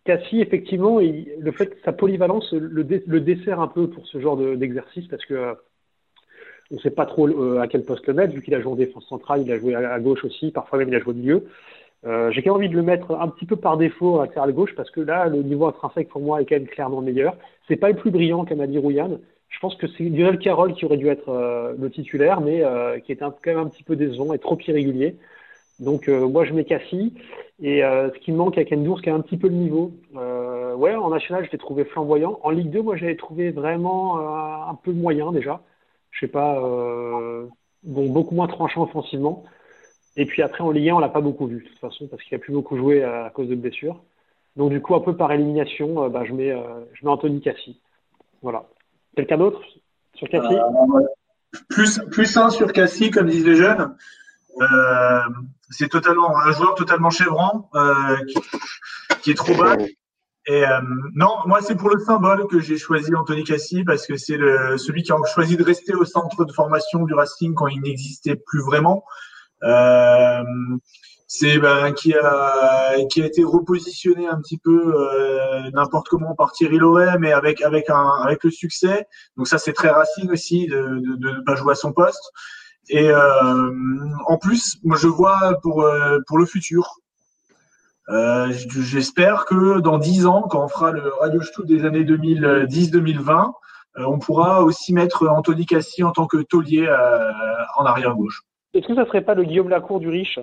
[0.03, 2.83] Cassie, effectivement, le fait sa polyvalence le,
[3.19, 5.53] dessert un peu pour ce genre de- d'exercice parce que euh,
[6.71, 8.71] on ne sait pas trop euh, à quel poste le mettre, vu qu'il a joué
[8.71, 11.15] en défense centrale, il a joué à, gauche aussi, parfois même il a joué au
[11.15, 11.47] milieu.
[12.03, 14.51] Euh, j'ai quand même envie de le mettre un petit peu par défaut à à
[14.51, 17.37] gauche parce que là, le niveau intrinsèque pour moi est quand même clairement meilleur.
[17.67, 19.19] C'est pas le plus brillant qu'a dit Rouyan.
[19.49, 22.63] Je pense que c'est Lionel Carroll qui aurait dû être le titulaire, mais
[23.03, 25.15] qui est quand même un petit peu décevant et trop irrégulier.
[25.81, 27.13] Donc euh, moi je mets Cassie.
[27.59, 29.91] Et euh, ce qui me manque avec Endur, c'est un petit peu le niveau.
[30.15, 32.39] Euh, ouais, en national, je l'ai trouvé flamboyant.
[32.43, 35.61] En Ligue 2, moi je l'avais trouvé vraiment un peu moyen déjà.
[36.11, 36.59] Je sais pas,
[37.83, 39.43] bon, beaucoup moins tranchant offensivement.
[40.17, 42.21] Et puis après, en Ligue 1, on l'a pas beaucoup vu, de toute façon, parce
[42.23, 44.01] qu'il a plus beaucoup joué à, cause de blessures.
[44.55, 46.53] Donc du coup, un peu par élimination, bah, je, mets,
[46.93, 47.79] je mets Anthony Cassie.
[48.41, 48.65] Voilà.
[49.15, 49.61] Quelqu'un d'autre
[50.15, 50.57] sur Cassie?
[51.69, 53.95] Plus, plus un sur Cassie, comme disent les jeunes.
[55.71, 58.39] C'est totalement un joueur totalement chevron euh, qui,
[59.21, 59.75] qui est trop bas.
[60.47, 60.81] Et euh,
[61.13, 64.37] non, moi c'est pour le symbole que j'ai choisi Anthony Cassie parce que c'est
[64.77, 68.35] celui qui a choisi de rester au centre de formation du Racing quand il n'existait
[68.35, 69.03] plus vraiment.
[69.63, 70.43] Euh,
[71.27, 76.51] c'est ben, qui a qui a été repositionné un petit peu euh, n'importe comment par
[76.53, 79.05] Thierry Loret, mais avec avec un avec le succès.
[79.37, 82.31] Donc ça c'est très Racing aussi de ne pas jouer à son poste.
[82.93, 83.71] Et euh,
[84.27, 86.97] en plus, moi je vois pour euh, pour le futur.
[88.09, 93.29] Euh, J'espère que dans dix ans, quand on fera le Radio Shoot des années 2010-2020,
[93.97, 97.31] euh, on pourra aussi mettre Anthony Cassie en tant que taulier euh,
[97.77, 98.41] en arrière gauche.
[98.73, 100.39] Est-ce que ça serait pas le Guillaume Lacour du riche?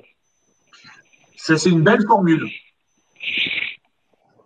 [1.37, 2.47] Ça c'est une belle formule.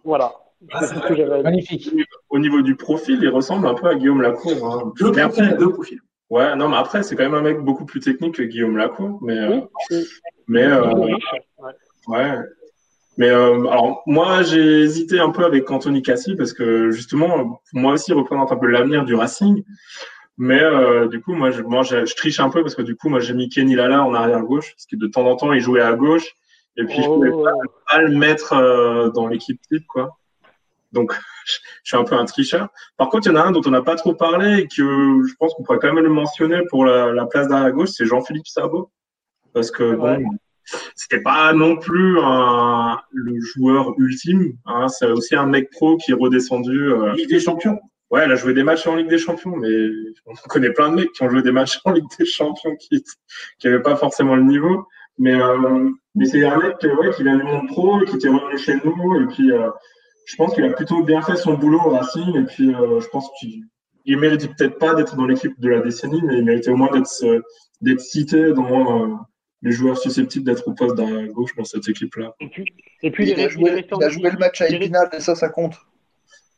[0.05, 0.33] Voilà.
[0.73, 1.43] Ah, que.
[1.43, 1.91] Magnifique.
[2.31, 4.53] Au niveau du profil, il ressemble un peu à Guillaume Lacour.
[4.67, 4.93] hein.
[4.99, 6.01] Profils, après- deux profils.
[6.33, 9.19] Ouais, non, mais après, c'est quand même un mec beaucoup plus technique que Guillaume Lacour.
[9.23, 10.07] Mais, euh, Oui,
[10.49, 10.91] mais euh.
[12.07, 12.39] Ouais.
[13.19, 17.93] Mais euh, alors moi j'ai hésité un peu avec Anthony Cassi parce que justement moi
[17.93, 19.63] aussi il représente un peu l'avenir du Racing.
[20.39, 22.97] Mais euh, du coup moi je, moi je, je triche un peu parce que du
[22.97, 25.53] coup moi j'ai mis Kenny Lala en arrière gauche parce que de temps en temps
[25.53, 26.27] il jouait à gauche
[26.79, 27.47] et puis je pouvais Oh.
[27.91, 30.17] pas le mettre euh, dans l'équipe type quoi.
[30.93, 31.13] Donc
[31.47, 32.69] je, suis un peu un tricheur.
[32.97, 35.23] Par contre il y en a un dont on n'a pas trop parlé et que
[35.27, 38.07] je pense qu'on pourrait quand même le mentionner pour la, la place d'arrière gauche c'est
[38.07, 38.91] Jean-Philippe Sabot
[39.53, 40.19] parce que vrai.
[40.19, 40.31] bon
[40.95, 44.55] c'était pas non plus un, le joueur ultime.
[44.67, 44.89] Hein.
[44.89, 46.93] C'est aussi un mec pro qui est redescendu.
[46.93, 47.79] euh, Ligue des Champions.
[48.11, 49.89] Ouais, il a joué des matchs en Ligue des Champions, mais
[50.27, 53.03] on connaît plein de mecs qui ont joué des matchs en Ligue des Champions qui
[53.59, 54.87] qui avaient pas forcément le niveau.
[55.19, 58.17] Mais euh, mais c'est un mec qui, ouais, qui vient du monde pro et qui
[58.17, 59.21] était revenu chez nous.
[59.23, 59.71] Et puis euh,
[60.33, 62.37] je pense qu'il a plutôt bien fait son boulot au Racing.
[62.37, 63.65] Et puis euh, je pense qu'il
[64.07, 66.91] il méritait peut-être pas d'être dans l'équipe de la décennie, mais il méritait au moins
[66.91, 67.43] d'être
[67.83, 69.15] d'être cité dans euh,
[69.61, 72.35] les joueurs susceptibles d'être au poste d'arrière gauche dans cette équipe-là.
[72.41, 72.65] Et puis,
[73.03, 74.61] et puis Il, il, est, a est joué, resté en- il a joué le match
[74.63, 75.77] à est- Épinal et ça, ça compte.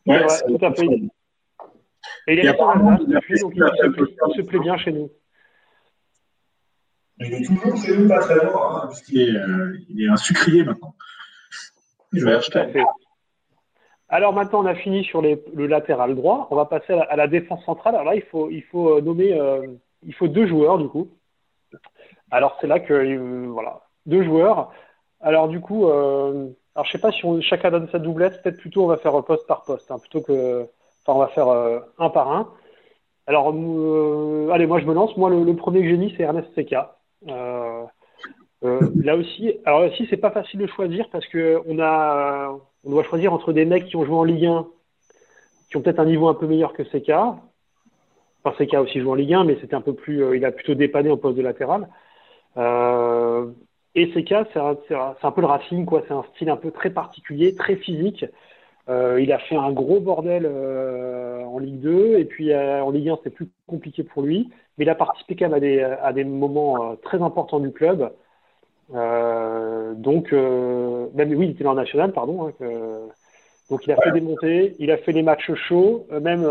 [0.06, 0.86] Ouais, Ouais, c'est- tout à fait.
[0.86, 4.58] Et il est resté Alsace il depuis, fait donc il, se plaît, il se plaît
[4.60, 5.10] bien chez nous.
[7.20, 10.08] Il est toujours chez nous, pas très loin, hein, parce qu'il est, euh, il est
[10.08, 10.94] un sucrier maintenant.
[12.12, 12.72] Je vais acheter.
[14.14, 16.46] Alors maintenant, on a fini sur le latéral droit.
[16.52, 17.96] On va passer à la, défense centrale.
[17.96, 19.66] Alors là, euh, euh,
[20.04, 21.08] il faut deux joueurs du coup.
[22.30, 24.70] Alors c'est là que euh, voilà, deux joueurs.
[25.20, 28.40] Alors du coup, alors je sais pas si chacun donne sa doublette.
[28.40, 30.68] Peut-être plutôt on va faire poste par poste, hein, plutôt que
[31.06, 31.48] Enfin, on va faire
[31.98, 32.52] un par un.
[33.26, 35.16] Alors, allez, moi je me lance.
[35.16, 36.98] Moi, le, premier que j'ai mis, c'est Ernest Seca.
[38.62, 43.04] là aussi, alors aussi, c'est pas facile de choisir parce que on a, on doit
[43.04, 44.66] choisir entre des mecs qui ont joué en Ligue 1,
[45.70, 47.36] qui ont peut-être un niveau un peu meilleur que Seca.
[48.42, 50.74] Enfin, Seca aussi joué en Ligue 1, mais c'était un peu plus, il a plutôt
[50.74, 51.88] dépanné en poste de latéral.
[52.56, 53.46] Euh,
[53.94, 56.02] et Seca, c'est un, peu le Racing, quoi.
[56.06, 58.24] C'est un style un peu très particulier, très physique.
[58.88, 62.90] Euh, il a fait un gros bordel euh, en Ligue 2 et puis euh, en
[62.90, 66.24] Ligue 1 c'était plus compliqué pour lui, mais il a participé quand même à des,
[66.24, 68.12] moments euh, très importants du club.
[68.90, 72.48] Donc, même oui, il était en national, pardon.
[72.48, 72.66] Hein,
[73.70, 76.42] donc il a fait des montées, il a fait des matchs chauds, même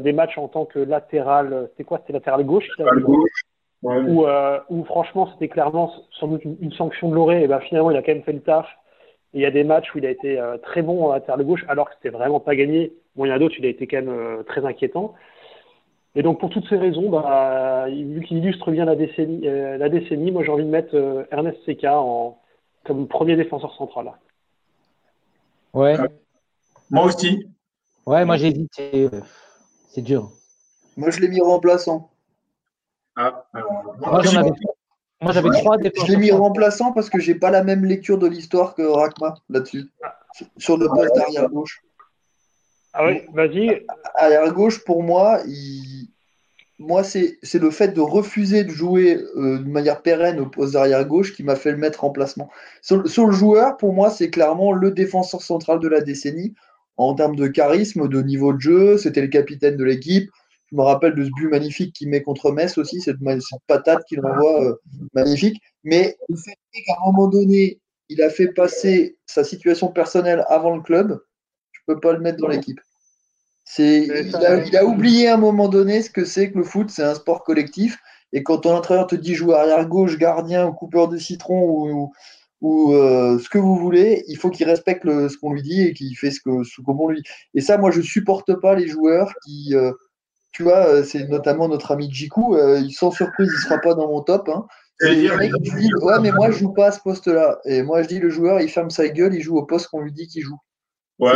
[0.00, 1.68] des matchs en tant que latéral.
[1.70, 2.68] C'était quoi C'était latéral gauche.
[2.78, 3.30] gauche.
[3.84, 7.96] Euh, où, franchement c'était clairement sans doute une, sanction de l'orée, et ben finalement il
[7.96, 8.66] a quand même fait le taf.
[9.34, 11.64] il y a des matchs où il a été euh, très bon terre de gauche,
[11.66, 12.92] alors que c'était vraiment pas gagné.
[13.16, 15.14] Bon, il y en a d'autres, il a été quand même euh, très inquiétant.
[16.14, 20.30] Et donc pour toutes ces raisons, bah, vu qu'il illustre bien la décennie, la décennie
[20.30, 22.38] moi j'ai envie de mettre Ernest Seca en,
[22.84, 24.12] comme premier défenseur central.
[25.72, 25.96] Ouais.
[26.90, 27.48] Moi aussi.
[28.04, 30.30] Ouais, moi j'ai dit C'est dur.
[30.96, 32.10] Moi je l'ai mis remplaçant.
[33.16, 33.44] Ah,
[34.00, 34.22] moi,
[35.32, 38.74] j'avais trois Je l'ai mis remplaçant parce que j'ai pas la même lecture de l'histoire
[38.74, 39.90] que Rakma là-dessus.
[40.56, 41.82] Sur le poste arrière gauche.
[42.92, 43.84] Ah oui, vas-y.
[44.14, 45.40] Arrière gauche, pour moi,
[46.78, 51.06] moi c'est le fait de refuser de jouer euh, de manière pérenne au poste d'arrière
[51.06, 52.50] gauche qui m'a fait le mettre en placement.
[52.82, 56.54] Sur, sur le joueur, pour moi, c'est clairement le défenseur central de la décennie
[56.96, 58.98] en termes de charisme, de niveau de jeu.
[58.98, 60.30] C'était le capitaine de l'équipe.
[60.70, 63.18] Je me rappelle de ce but magnifique qu'il met contre Metz aussi, cette,
[63.66, 64.74] patate qu'il envoie euh,
[65.14, 65.60] magnifique.
[65.84, 67.78] Mais le fait qu'à un moment donné,
[68.08, 71.20] il a fait passer sa situation personnelle avant le club,
[71.86, 72.80] peux pas le mettre dans l'équipe.
[73.78, 77.14] il, a, oublié à un moment donné ce que c'est que le foot, c'est un
[77.14, 77.98] sport collectif.
[78.32, 82.10] Et quand ton entraîneur te dit jouer arrière gauche, gardien ou coupeur de citron
[82.62, 85.92] ou, euh, ce que vous voulez, il faut qu'il respecte ce qu'on lui dit et
[85.92, 87.28] qu'il fait ce que ce qu'on lui dit.
[87.54, 89.92] Et ça, moi, je supporte pas les joueurs qui euh,
[90.52, 92.56] tu vois, euh, c'est notamment notre ami Jiku.
[92.56, 94.48] Euh, sans surprise, il ne sera pas dans mon top.
[94.50, 94.66] Hein.
[96.02, 97.58] ouais, mais moi, je joue pas à ce poste-là.
[97.64, 100.02] Et moi, je dis, le joueur, il ferme sa gueule, il joue au poste qu'on
[100.02, 100.58] lui dit qu'il joue.
[101.18, 101.32] Ouais,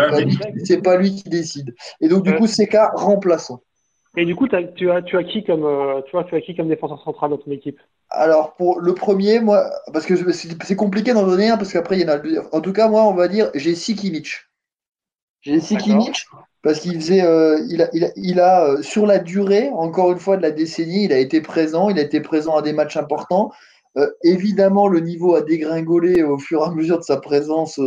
[0.65, 1.75] c'est pas, lui qui décide.
[2.01, 3.63] Et donc, du coup, c'est cas remplaçant.
[4.17, 6.57] Et du coup, tu, as, tu, as qui comme, euh, tu, vois, tu as qui
[6.57, 7.79] comme défenseur central dans ton équipe?
[8.09, 12.03] Alors, pour le premier, moi, parce que c'est compliqué d'en donner un, parce qu'après, il
[12.03, 12.19] y en a.
[12.53, 14.47] En tout cas, moi, on va dire, j'ai Sikimic.
[15.43, 16.27] J'ai Sikimic
[16.63, 20.37] parce qu'il faisait, euh, il a, il a, euh, sur la durée, encore une fois
[20.37, 23.53] de la décennie, il a été présent, il a été présent à des matchs importants.
[23.97, 27.81] Euh, évidemment, le niveau a dégringolé au fur et à mesure de sa présence,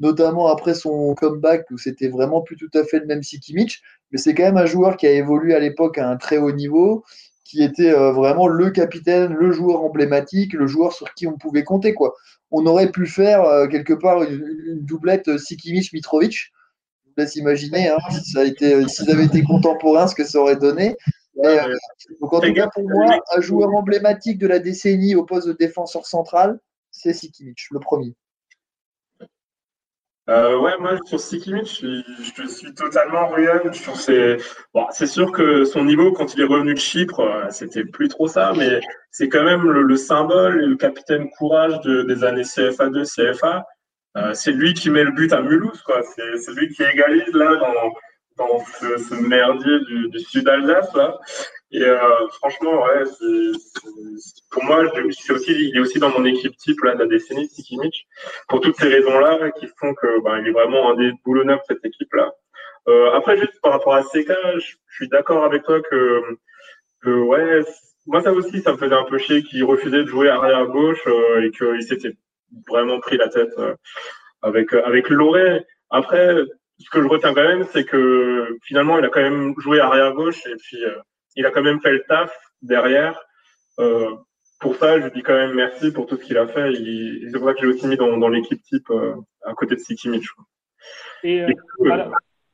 [0.00, 3.82] notamment après son comeback où c'était vraiment plus tout à fait le même Sikimic.
[4.10, 6.52] Mais c'est quand même un joueur qui a évolué à l'époque à un très haut
[6.52, 7.04] niveau,
[7.44, 11.92] qui était vraiment le capitaine, le joueur emblématique, le joueur sur qui on pouvait compter.
[11.92, 12.14] Quoi.
[12.50, 16.52] On aurait pu faire quelque part une, doublette Sikimic-Mitrovic
[17.16, 20.96] laisse imaginer hein, si été, euh, s'ils avaient été contemporains, ce que ça aurait donné.
[21.38, 21.74] Euh,
[22.20, 25.52] donc en tout cas, pour moi, un joueur emblématique de la décennie au poste de
[25.52, 26.58] défenseur central,
[26.90, 28.14] c'est Sikimic, le premier.
[30.30, 33.60] Euh, ouais, moi sur Sikimic, je suis, totalement Ryan.
[34.90, 38.54] c'est sûr que son niveau quand il est revenu de Chypre, c'était plus trop ça,
[38.56, 43.66] mais c'est quand même le, symbole et le capitaine courage des années CFA 2, CFA.
[44.16, 46.00] Euh, c'est lui qui met le but à Mulhouse, quoi.
[46.14, 47.92] C'est lui qui égalise là dans,
[48.36, 51.18] dans ce, merdier du, sud Alsace là.
[51.70, 53.02] Et euh, franchement, ouais,
[54.50, 58.06] pour moi, il est aussi dans mon équipe type là de la décennie, Sikimic,
[58.48, 61.84] pour toutes ces raisons-là qui font que il est vraiment un des boulonneurs de cette
[61.84, 62.32] équipe-là.
[62.86, 66.22] Euh, après, juste par rapport à Seka, je, suis d'accord avec toi que,
[67.06, 67.62] ouais,
[68.06, 71.02] moi ça aussi, ça me faisait un peu chier qu'il refusait de jouer arrière gauche
[71.08, 72.16] euh, et qu'il s'était
[72.68, 73.50] vraiment pris la tête
[74.42, 75.64] avec avec Loré.
[75.90, 76.36] Après,
[76.78, 80.12] ce que je retiens quand même, c'est que finalement, il a quand même joué arrière
[80.12, 80.98] gauche et puis euh,
[81.36, 83.18] il a quand même fait le taf derrière.
[84.60, 86.72] pour ça, je dis quand même merci pour tout ce qu'il a fait.
[86.74, 88.90] C'est pour ça que j'ai aussi mis dans, dans l'équipe type
[89.44, 90.28] à côté de Siki Mitch.
[91.22, 92.10] Et, et voilà.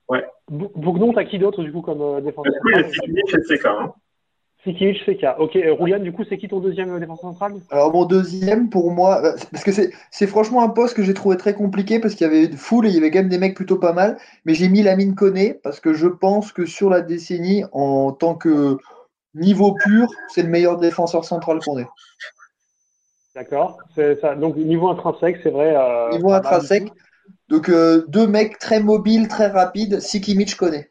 [0.09, 0.27] ouais.
[0.49, 2.53] Bougnon, t'as qui d'autre du coup comme défenseur?
[2.65, 3.67] Oui, Siki Mitch et CK.
[3.67, 3.93] Hein.
[4.65, 5.41] Sikimic, Feka.
[5.41, 7.55] Ok, euh, Roulian, du coup, c'est qui ton deuxième euh, défenseur central?
[7.71, 11.39] Alors, mon deuxième, pour moi, euh, parce que c'est franchement un poste que j'ai trouvé
[11.39, 13.57] très compliqué parce qu'il y avait full et il y avait quand même des mecs
[13.57, 14.19] plutôt pas mal.
[14.45, 18.35] Mais j'ai mis Lamine Koné parce que je pense que sur la décennie, en tant
[18.35, 18.77] que
[19.35, 21.87] niveau pur, c'est le meilleur défenseur central qu'on ait.
[23.35, 23.79] D'accord.
[24.39, 25.75] Donc, niveau intrinsèque, c'est vrai.
[26.13, 26.93] niveau intrinsèque.
[27.49, 30.01] Donc, deux mecs très mobiles, très rapides.
[30.01, 30.91] Sikimic connaît.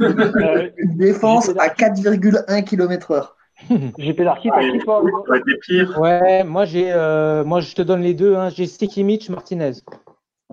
[0.00, 3.28] Euh, Une défense à 4,1 km/h.
[3.98, 5.02] JP Darky, t'as qui toi.
[5.98, 8.36] Ouais, moi j'ai, euh, moi je te donne les deux.
[8.36, 8.50] Hein.
[8.50, 9.72] J'ai Stikimic, Martinez.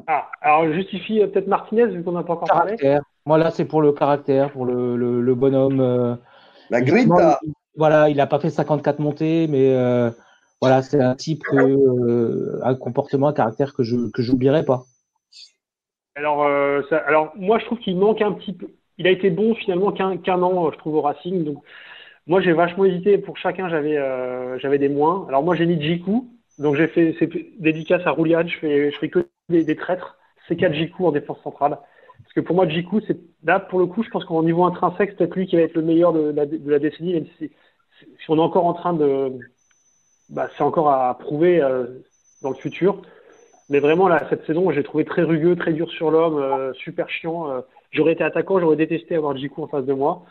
[0.08, 2.76] Ah, alors justifie euh, peut-être Martinez vu qu'on n'a pas encore parlé.
[2.76, 3.02] Caractère.
[3.26, 5.80] Moi là c'est pour le caractère, pour le, le, le bonhomme.
[5.80, 6.15] euh,
[6.69, 7.39] La grinta.
[7.43, 10.10] il- Voilà, il n'a pas fait 54 montées, mais euh,
[10.62, 14.84] voilà, c'est un type euh, un comportement, un caractère que je que j'oublierai pas.
[16.15, 18.67] Alors, euh, ça- alors moi je trouve qu'il manque un petit peu.
[18.97, 21.43] Il a été bon finalement qu'un qu'un an, je trouve, au Racing.
[21.43, 21.63] Donc
[22.27, 23.17] moi j'ai vachement hésité.
[23.17, 25.25] Pour chacun j'avais euh, des moins.
[25.27, 26.29] Alors moi j'ai mis Jiku.
[26.60, 27.15] Donc j'ai fait
[27.60, 28.47] dédicace à Roulian.
[28.47, 30.17] Je fais je fais que des, traîtres.
[30.47, 31.77] C'est 4 Jiku en défense centrale.
[32.23, 35.10] Parce que pour moi Jiku c'est là pour le coup je pense qu'au niveau intrinsèque
[35.12, 37.29] c'est peut-être lui qui va être le meilleur de la, de la décennie.
[37.39, 37.49] Si
[38.29, 39.34] on est encore en train de
[40.29, 41.86] bah, c'est encore à prouver euh,
[42.41, 43.01] dans le futur.
[43.69, 47.10] Mais vraiment, là, cette saison, j'ai trouvé très rugueux, très dur sur l'homme, euh, super
[47.10, 47.63] chiant.
[47.95, 50.23] J'aurais été attaquant, j'aurais détesté avoir Jiku en face de moi.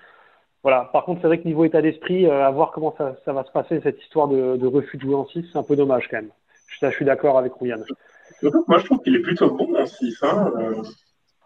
[0.63, 0.89] Voilà.
[0.93, 3.45] Par contre, c'est vrai que niveau état d'esprit, euh, à voir comment ça, ça va
[3.45, 6.09] se passer, cette histoire de, de refus de jouer en 6, c'est un peu dommage
[6.11, 6.31] quand même.
[6.69, 10.19] Je, je suis d'accord avec que moi, je trouve qu'il est plutôt bon en 6.
[10.23, 10.53] Hein.
[10.59, 10.83] euh.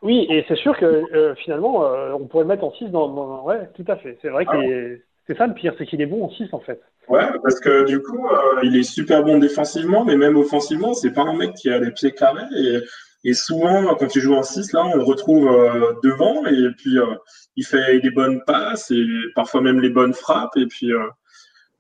[0.02, 3.09] Oui, et c'est sûr que euh, finalement, euh, on pourrait le mettre en 6 dans,
[3.09, 4.16] dans- Ouais, tout à fait.
[4.22, 6.81] C'est vrai que c'est ça le pire, c'est qu'il est bon en 6 en fait.
[7.09, 8.26] Ouais, parce que du coup,
[8.62, 11.90] il est super bon défensivement, mais même offensivement, c'est pas un mec qui a les
[11.90, 12.44] pieds carrés.
[12.57, 12.78] Et,
[13.24, 16.98] et souvent, quand il joue en 6, là, on le retrouve euh, devant, et puis
[16.98, 17.14] euh,
[17.57, 19.04] il fait les bonnes passes, et
[19.35, 20.57] parfois même les bonnes frappes.
[20.57, 21.04] Et puis, euh,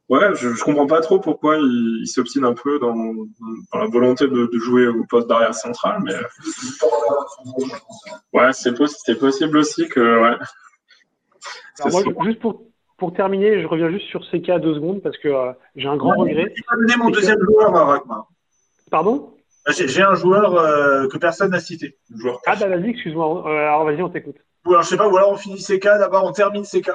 [0.08, 3.86] ouais, je, je comprends pas trop pourquoi il, il s'obstine un peu dans, dans la
[3.86, 6.14] volonté de, de jouer au poste d'arrière central, mais
[8.32, 10.36] ouais, c'est possi- c'est possible aussi que, ouais.
[11.80, 12.62] Alors moi, C'est- juste pour,
[12.96, 16.16] pour terminer, je reviens juste sur CK deux secondes parce que euh, j'ai un grand
[16.16, 16.52] regret.
[16.56, 18.26] J'ai pas donné mon deuxième joueur, moi, Rakma.
[18.90, 19.34] Pardon?
[19.68, 21.96] J'ai j'ai un joueur euh, que personne n'a cité.
[22.14, 23.44] Un joueur Ah bah vas-y, excuse-moi.
[23.46, 24.36] Euh, alors vas-y, on t'écoute.
[24.66, 26.90] Ou alors, je sais pas, ou alors on finit CK d'abord, on termine CK.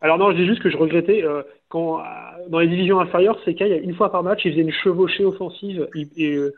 [0.00, 2.02] Alors non, je dis juste que je regrettais euh, quand euh,
[2.48, 4.72] dans les divisions inférieures, CK, il y a une fois par match, il faisait une
[4.72, 6.54] chevauchée offensive et, euh,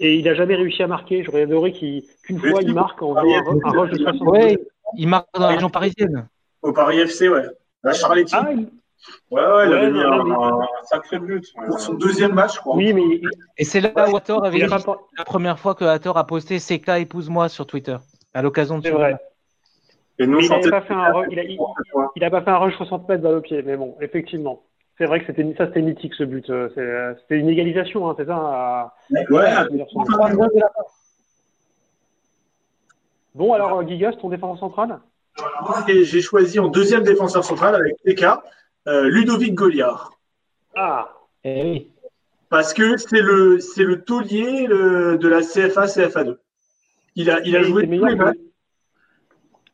[0.00, 1.22] et il a jamais réussi à marquer.
[1.24, 4.58] J'aurais adoré qu'une fois il marque en ah, faisant un, un rush de 60 Ouais,
[4.96, 6.26] il marque dans la région parisienne.
[6.62, 7.44] Au Paris FC, ouais.
[7.82, 8.34] La Charletti.
[8.36, 8.68] Ah, il-
[9.30, 10.24] Ouais, ouais, il Ouais, avait mis non, un,
[10.58, 11.44] mais- un sacré but.
[11.66, 12.76] Pour son deuxième match, je crois.
[12.76, 13.20] oui, mais
[13.58, 14.78] Et c'est là où Hathor avait pas
[15.18, 17.96] la première fois que Hathor a posté CK épouse-moi sur Twitter
[18.32, 19.16] à l'occasion de C'est ce vrai.
[20.18, 21.58] Et nous, Mais il n'avait pas fait un il a, il-
[22.16, 24.62] il a pas fait un rush 60 mètres vers le pied, mais bon, effectivement.
[24.96, 26.48] C'est vrai que c'était ça, c'était mythique ce but.
[26.50, 28.36] Euh, euh, C'était une égalisation, hein, c'est ça.
[28.36, 28.94] à-
[29.28, 29.66] Ouais, à.
[33.34, 35.00] Bon, alors euh, Gigas, ton défenseur central?
[35.88, 38.24] J'ai choisi en deuxième défenseur central avec TK,
[38.88, 40.12] euh, Ludovic Goliard.
[40.74, 41.08] Ah,
[41.44, 41.90] Eh oui.
[42.50, 46.36] Parce que c'est le, c'est le taulier le- de la CFA, CFA2.
[47.16, 48.36] Il a, il a joué tous meilleur les que, matchs.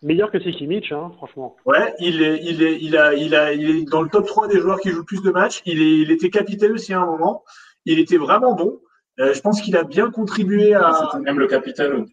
[0.02, 1.56] meilleur que Sekimic, hein, franchement.
[1.66, 4.48] Ouais, il est, il est, il a, il a, il est dans le top 3
[4.48, 5.60] des joueurs qui jouent le plus de matchs.
[5.66, 7.44] Il est, il était capitaine aussi à un moment.
[7.86, 8.80] Il était vraiment bon.
[9.18, 12.06] Euh, je pense qu'il a bien contribué à, C'était même le capitaine.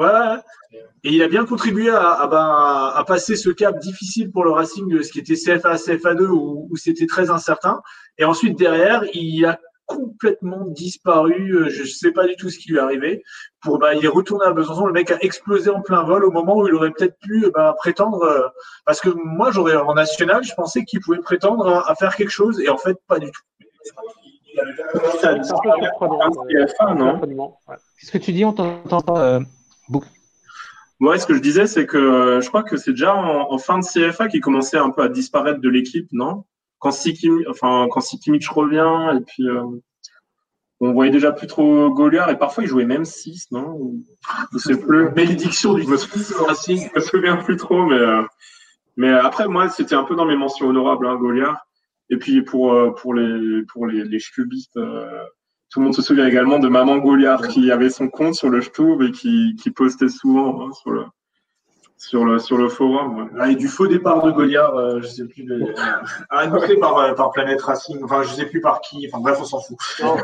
[0.00, 0.36] Ouais.
[1.04, 5.02] Et il a bien contribué à, à, ben, passer ce cap difficile pour le Racing,
[5.02, 7.80] ce qui était CFA, CFA2, où, où c'était très incertain.
[8.18, 11.52] Et ensuite, derrière, il a complètement disparu.
[11.54, 13.22] euh, Je ne sais pas du tout ce qui lui est arrivé.
[13.60, 14.86] Pour, bah, il est retourné à Besançon.
[14.86, 17.50] Le mec a explosé en plein vol au moment où il aurait peut-être pu euh,
[17.52, 18.22] bah, prétendre.
[18.22, 18.46] euh,
[18.86, 22.60] parce que moi, j'aurais en national, je pensais qu'il pouvait prétendre à, faire quelque chose.
[22.60, 23.42] Et en fait, pas du tout.
[24.58, 24.62] Euh.
[27.98, 29.40] Qu'est-ce que tu dis On t'entend euh,
[29.90, 30.04] Bouk.
[31.00, 33.58] Ouais, ce que je disais, c'est que euh, je crois que c'est déjà en, en
[33.58, 36.44] fin de CFA qu'il commençait un peu à disparaître de l'équipe, non?
[36.78, 39.64] Quand Sikimic, enfin, quand Sikimic revient, et puis euh,
[40.80, 43.94] on voyait déjà plus trop Goliard, et parfois il jouait même 6, non?
[44.52, 45.10] Je sais plus.
[45.10, 46.88] Bénédiction du Je me Racing.
[46.94, 48.22] Je me souviens plus trop, mais, euh,
[48.96, 51.66] mais après, moi, c'était un peu dans mes mentions honorables, hein, Goliard.
[52.10, 54.18] Et puis pour, euh, pour les, pour les, les
[54.76, 55.24] euh,
[55.70, 58.60] tout le monde se souvient également de Maman Goliard qui avait son compte sur le
[58.60, 61.04] Stub et qui, qui postait souvent hein, sur, le,
[61.96, 63.18] sur, le, sur le forum.
[63.18, 63.30] ouais.
[63.38, 65.74] Ah, et du faux départ de Goliard, euh, je sais plus, de, euh,
[66.30, 69.44] annoncé par, euh, par Planète Racing, enfin je sais plus par qui, enfin bref, on
[69.44, 69.78] s'en fout.
[70.02, 70.16] Non.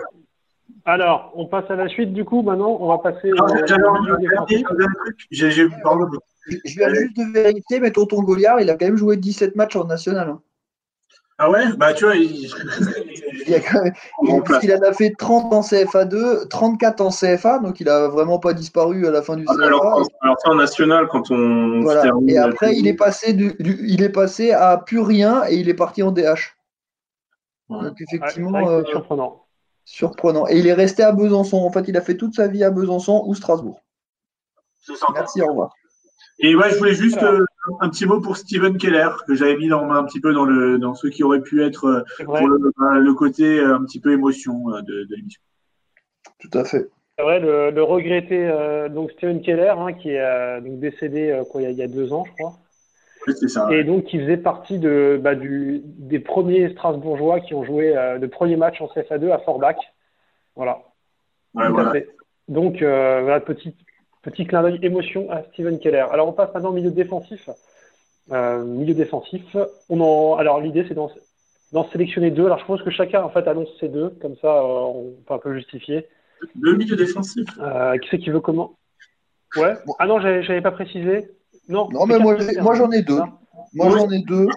[0.84, 2.12] Alors, on passe à la suite.
[2.12, 3.30] Du coup, maintenant, on va passer
[5.30, 6.08] j'ai, pardon.
[6.64, 9.76] Je viens juste de vérifier, mais tonton Goliard, il a quand même joué 17 matchs
[9.76, 10.28] en national.
[10.28, 10.40] hein.
[11.38, 12.50] Ah ouais, bah tu vois, il-
[13.46, 17.10] Il, a quand même- Bon, parce qu'il en a fait 30 en CFA2, 34 en
[17.10, 19.66] CFA, donc il a vraiment pas disparu à la fin du CFA.
[19.66, 19.84] Alors,
[20.22, 22.02] alors c'est en national quand on Voilà.
[22.02, 22.30] termine.
[22.30, 25.68] Et après, il est passé du, du- il est passé à plus rien et il
[25.68, 26.56] est parti en DH.
[27.68, 27.82] Ouais.
[27.84, 29.42] Donc effectivement, euh, surprenant.
[29.84, 30.48] surprenant.
[30.48, 31.58] Et il est resté à Besançon.
[31.58, 33.82] En fait, il a fait toute sa vie à Besançon ou Strasbourg.
[35.14, 35.74] Merci, au revoir.
[36.38, 37.44] Et ouais, je voulais juste euh,
[37.80, 40.78] un petit mot pour Steven Keller, que j'avais mis dans, un petit peu dans, le,
[40.78, 45.06] dans ceux qui auraient pu être euh, pour le, côté un petit peu émotion de,
[45.10, 45.40] l'émission.
[46.38, 46.88] Tout à fait.
[47.16, 48.46] C'est vrai, le, le regretté
[48.90, 52.32] donc Steven Keller, hein, qui est donc décédé quoi, il, y a, deux ans, je
[52.32, 52.52] crois.
[53.26, 53.68] c'est ça.
[53.72, 58.28] Et donc, qui faisait partie de, bah, du, des premiers Strasbourgeois qui ont joué le
[58.28, 59.76] premier match en CFA2 à Forbach.
[60.56, 60.82] Voilà.
[61.54, 61.94] Ouais, voilà.
[62.48, 63.76] Donc, voilà, petite,
[64.26, 66.04] Petit clin d'œil émotion à Steven Keller.
[66.10, 67.48] Alors on passe maintenant au milieu défensif.
[68.32, 69.56] Euh, milieu défensif.
[69.88, 70.34] On en...
[70.36, 72.46] Alors l'idée c'est d'en sélectionner deux.
[72.46, 75.34] Alors je pense que chacun en fait annonce ces deux, comme ça euh, on peut
[75.34, 76.08] un peu justifier.
[76.56, 77.48] Deux milieux défensifs.
[77.60, 78.74] Euh, qui c'est qui veut comment?
[79.56, 79.74] Ouais.
[80.00, 81.30] Ah non, j'avais pas précisé.
[81.68, 81.88] Non.
[81.92, 83.20] Non mais moi, moi j'en ai deux.
[83.74, 84.48] Moi j'en ai deux.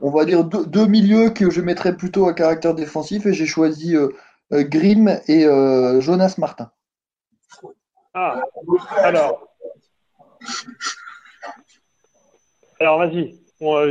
[0.00, 3.96] On va dire deux, milieux que je mettrais plutôt à caractère défensif et j'ai choisi
[4.52, 5.46] Grimm et
[6.00, 6.70] Jonas Martin.
[8.14, 8.40] Ah,
[9.02, 9.48] alors.
[12.80, 13.34] Alors, vas-y.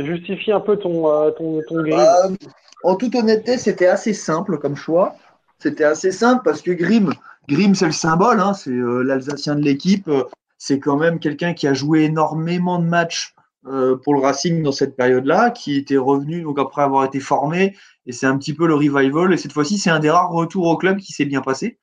[0.06, 2.28] justifie un peu ton, euh, ton, euh,
[2.84, 5.14] en toute honnêteté, c'était assez simple comme choix.
[5.58, 7.12] C'était assez simple parce que Grimm,
[7.48, 10.10] Grimm c'est le symbole, hein, c'est euh, l'Alsacien de l'équipe.
[10.56, 13.34] C'est quand même quelqu'un qui a joué énormément de matchs
[14.04, 17.74] pour le Racing dans cette période-là, qui était revenu donc après avoir été formé.
[18.04, 19.32] Et c'est un petit peu le revival.
[19.32, 21.78] Et cette fois-ci, c'est un des rares retours au club qui s'est bien passé.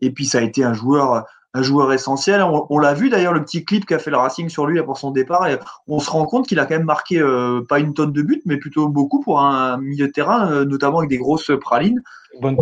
[0.00, 1.24] Et puis, ça a été un joueur
[1.54, 2.42] un joueur essentiel.
[2.42, 5.12] On, l'a vu d'ailleurs, le petit clip qu'a fait le Racing sur lui pour son
[5.12, 5.46] départ.
[5.46, 8.22] Et on se rend compte qu'il a quand même marqué euh, pas une tonne de
[8.22, 12.02] buts, mais plutôt beaucoup pour un milieu de terrain, euh, notamment avec des grosses pralines.
[12.40, 12.56] Bonne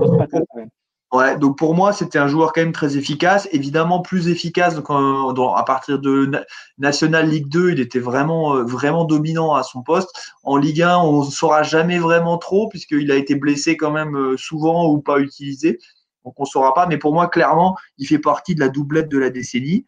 [1.11, 4.89] Ouais, donc pour moi, c'était un joueur quand même très efficace, évidemment plus efficace donc,
[4.89, 6.31] à partir de
[6.79, 10.09] National League 2, il était vraiment euh, vraiment dominant à son poste.
[10.43, 14.39] En Ligue 1, on ne saura jamais vraiment trop puisqu'il a été blessé quand même
[14.39, 15.79] souvent ou pas utilisé.
[16.25, 19.09] Donc on ne saura pas, mais pour moi, clairement, il fait partie de la doublette
[19.09, 19.85] de la décennie.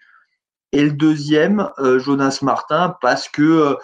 [0.73, 3.75] Et le deuxième, euh, Jonas Martin, parce que euh,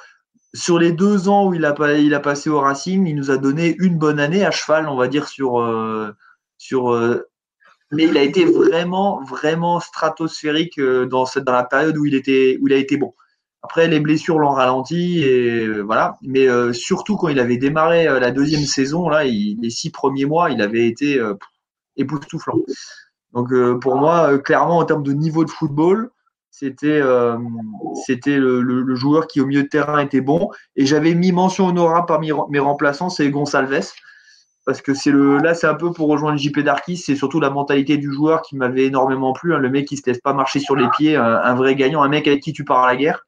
[0.54, 3.36] sur les deux ans où il a, il a passé au Racing, il nous a
[3.36, 5.60] donné une bonne année à cheval, on va dire, sur.
[5.60, 6.12] Euh,
[6.58, 6.90] sur
[7.92, 12.56] mais il a été vraiment, vraiment stratosphérique dans, cette, dans la période où il, était,
[12.60, 13.14] où il a été bon.
[13.62, 16.16] Après, les blessures l'ont ralenti, et voilà.
[16.22, 20.62] Mais surtout quand il avait démarré la deuxième saison, là, les six premiers mois, il
[20.62, 21.20] avait été
[21.96, 22.58] époustouflant.
[23.32, 26.10] Donc euh, pour moi, euh, clairement, en termes de niveau de football,
[26.50, 27.38] c'était euh,
[28.26, 30.50] le, joueur qui au milieu de terrain était bon.
[30.76, 33.92] Et j'avais mis mention honorable parmi mes remplaçants, c'est Gonsalves.
[34.66, 37.50] Parce que c'est le là, c'est un peu pour rejoindre JP Darkis, c'est surtout la
[37.50, 39.54] mentalité du joueur qui m'avait énormément plu.
[39.54, 39.58] Hein.
[39.58, 42.28] le mec qui se laisse pas marcher sur les pieds, un, vrai gagnant, un mec
[42.28, 43.26] avec qui tu pars à la guerre.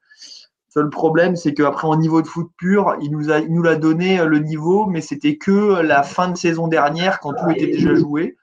[0.69, 3.77] Seul problème, c'est qu'après, en niveau de foot pur, il nous a, il nous l'a
[3.77, 7.95] donné le niveau, mais c'était que la fin de saison dernière, quand tout était déjà
[7.95, 8.37] joué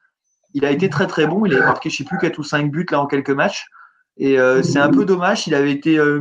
[0.53, 1.45] il a été très très bon.
[1.45, 3.65] Il a marqué, je sais plus, 4 ou 5 buts là en quelques matchs.
[4.17, 5.47] Et euh, c'est un peu dommage.
[5.47, 6.19] Il avait été euh,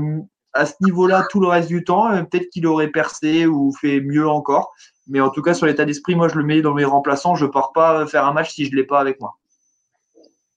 [0.53, 2.11] à ce niveau-là tout le reste du temps.
[2.12, 4.72] Euh, peut-être qu'il aurait percé ou fait mieux encore.
[5.09, 7.35] Mais en tout cas, sur l'état d'esprit, moi, je le mets dans mes remplaçants.
[7.35, 9.35] Je ne pars pas faire un match si je ne l'ai pas avec moi.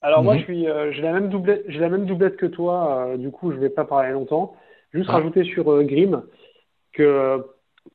[0.04, 0.40] Alors moi, mhm.
[0.40, 3.16] je suis, j'ai la même doublette, j'ai la même doublette que toi.
[3.18, 4.56] du coup, je ne vais pas parler longtemps.
[4.94, 5.14] Juste ah.
[5.14, 6.24] rajouter sur Grim
[6.92, 7.46] que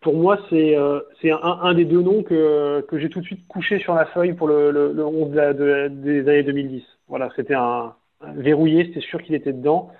[0.00, 1.00] pour moi, c'est euh,
[1.42, 4.48] un, des deux noms que, que j'ai tout de suite couché sur la feuille pour
[4.48, 5.30] le, le, 11
[5.90, 6.82] des années 2010.
[7.08, 7.94] Voilà, c'était un,
[8.34, 9.90] verrouillé, c'était sûr qu'il était dedans.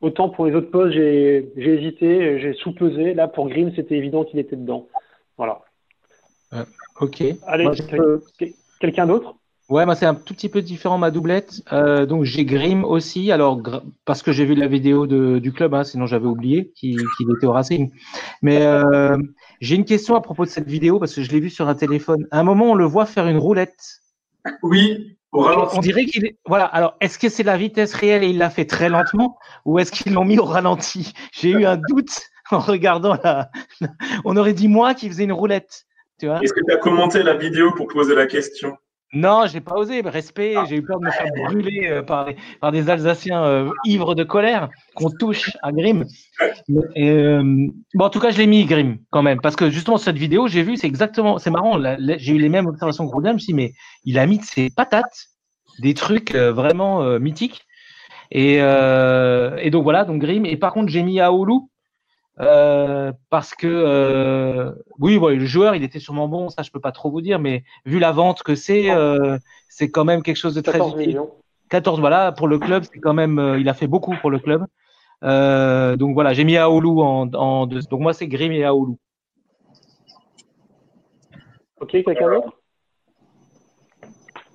[0.00, 3.14] Autant pour les autres postes, j'ai hésité, j'ai sous-pesé.
[3.14, 4.86] Là, pour Grimm, c'était évident qu'il était dedans.
[5.36, 5.60] Voilà.
[6.52, 6.64] Euh,
[7.00, 7.22] ok.
[7.46, 7.68] Allez,
[8.80, 9.36] quelqu'un d'autre?
[9.68, 11.62] Ouais, moi c'est un tout petit peu différent ma doublette.
[11.72, 13.60] Euh, donc j'ai Grim aussi, alors
[14.06, 16.98] parce que j'ai vu la vidéo de, du club, hein, sinon j'avais oublié qu'il
[17.36, 17.90] était au Racing.
[18.40, 19.18] Mais euh,
[19.60, 21.74] j'ai une question à propos de cette vidéo parce que je l'ai vu sur un
[21.74, 22.26] téléphone.
[22.30, 24.00] À un moment, on le voit faire une roulette.
[24.62, 25.18] Oui.
[25.32, 26.38] On dirait qu'il est.
[26.46, 26.64] Voilà.
[26.64, 29.92] Alors, est-ce que c'est la vitesse réelle et il l'a fait très lentement, ou est-ce
[29.92, 31.12] qu'ils l'ont mis au ralenti?
[31.32, 33.50] J'ai eu un doute en regardant la.
[34.24, 35.84] On aurait dit moi qui faisais une roulette.
[36.22, 38.76] Est-ce que tu as commenté la vidéo pour poser la question?
[39.14, 40.02] Non, j'ai pas osé.
[40.02, 42.28] Respect, j'ai eu peur de me faire brûler euh, par,
[42.60, 46.04] par, des Alsaciens euh, ivres de colère qu'on touche à Grimm.
[46.96, 47.42] Euh,
[47.94, 50.46] bon, en tout cas, je l'ai mis Grimm quand même, parce que justement cette vidéo,
[50.46, 51.80] j'ai vu, c'est exactement, c'est marrant.
[52.18, 53.30] J'ai eu les mêmes observations que Roudin.
[53.30, 53.72] Je me suis dit, mais
[54.04, 55.28] il a mis de ses patates
[55.80, 57.64] des trucs vraiment mythiques.
[58.30, 60.44] Et, et, donc voilà, donc Grimm.
[60.44, 61.70] Et par contre, j'ai mis Aoulou
[62.40, 66.92] euh, parce que euh, oui, le joueur, il était sûrement bon, ça je peux pas
[66.92, 70.54] trop vous dire, mais vu la vente que c'est, euh, c'est quand même quelque chose
[70.54, 71.30] de très 14 millions.
[71.70, 74.64] 14, voilà, pour le club, c'est quand même, il a fait beaucoup pour le club.
[75.22, 77.80] donc voilà, j'ai mis Aoulou en, en deux.
[77.90, 78.98] Donc moi, c'est Grim et Aoulou.
[81.80, 82.52] Ok, quelqu'un d'autre?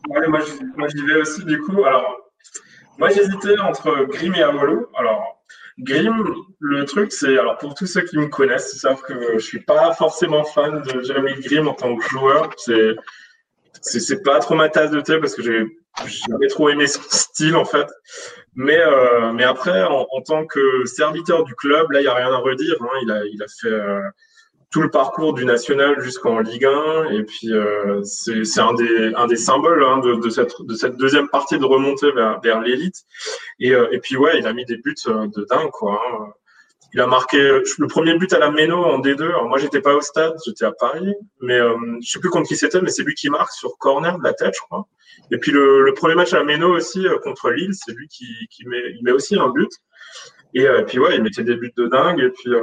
[0.10, 1.84] Ouais, Moi, j'y vais aussi du coup.
[1.86, 2.18] Alors,
[2.98, 4.88] moi, j'hésitais entre Grim et Aoulou.
[4.96, 5.43] Alors,
[5.80, 6.24] Grim,
[6.60, 9.60] le truc, c'est, alors pour tous ceux qui me connaissent, ils savent que je suis
[9.60, 12.52] pas forcément fan de Jeremy Grim en tant que joueur.
[12.58, 12.96] C'est,
[13.82, 15.66] c'est, pas trop ma tasse de thé parce que j'ai
[16.28, 17.88] jamais trop aimé son style en fait.
[18.56, 22.32] Mais, euh, mais après, en, tant que serviteur du club, là, il y a rien
[22.32, 22.76] à redire.
[22.82, 23.00] Hein.
[23.02, 24.02] Il, a, il a fait euh,
[24.74, 27.12] tout le parcours du national jusqu'en Ligue 1.
[27.12, 30.98] Et puis, euh, c'est un des, un des symboles hein, de, de, cette, de cette
[30.98, 33.04] deuxième partie de remontée vers, vers l'élite.
[33.60, 36.02] Et, et puis, ouais, il a mis des buts de dingue, quoi.
[36.06, 36.34] Hein.
[36.94, 37.40] Il a marqué
[37.80, 39.24] le premier but à la Méno en D2.
[39.24, 42.48] Alors moi, j'étais pas au stade, j'étais à Paris, mais euh, je sais plus contre
[42.48, 44.86] qui c'était, mais c'est lui qui marque sur corner de la tête, je crois.
[45.32, 48.08] Et puis le, le premier match à la Méno aussi euh, contre Lille, c'est lui
[48.08, 49.72] qui, qui met, il met aussi un but.
[50.54, 52.20] Et, euh, puis ouais, il mettait des buts de dingue.
[52.20, 52.62] Et puis euh,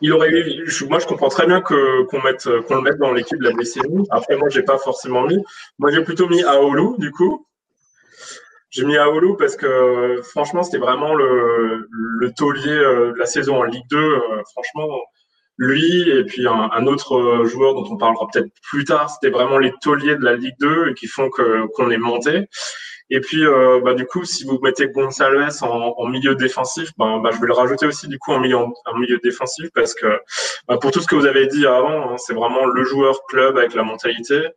[0.00, 3.12] il aurait eu, moi je comprends très bien que qu'on mette qu'on le mette dans
[3.12, 4.06] l'équipe de la décennie.
[4.10, 5.42] Après moi j'ai pas forcément mis.
[5.78, 7.46] Moi j'ai plutôt mis Aolu du coup
[8.70, 13.56] j'ai mis Aolu parce que franchement, c'était vraiment le, le taulier euh, de la saison
[13.56, 13.96] en Ligue 2.
[13.96, 14.88] Euh, franchement,
[15.56, 19.72] lui et puis un, autre joueur dont on parlera peut-être plus tard, c'était vraiment les
[19.80, 22.46] tauliers de la Ligue 2 et qui font que qu'on est monté.
[23.10, 27.18] Et puis, euh, bah, du coup, si vous mettez Gonçalves en, en milieu défensif, bah,
[27.22, 30.20] bah, je vais le rajouter aussi du coup en milieu, en milieu défensif parce que
[30.66, 33.56] bah, pour tout ce que vous avez dit avant, hein, c'est vraiment le joueur club
[33.56, 34.48] avec la mentalité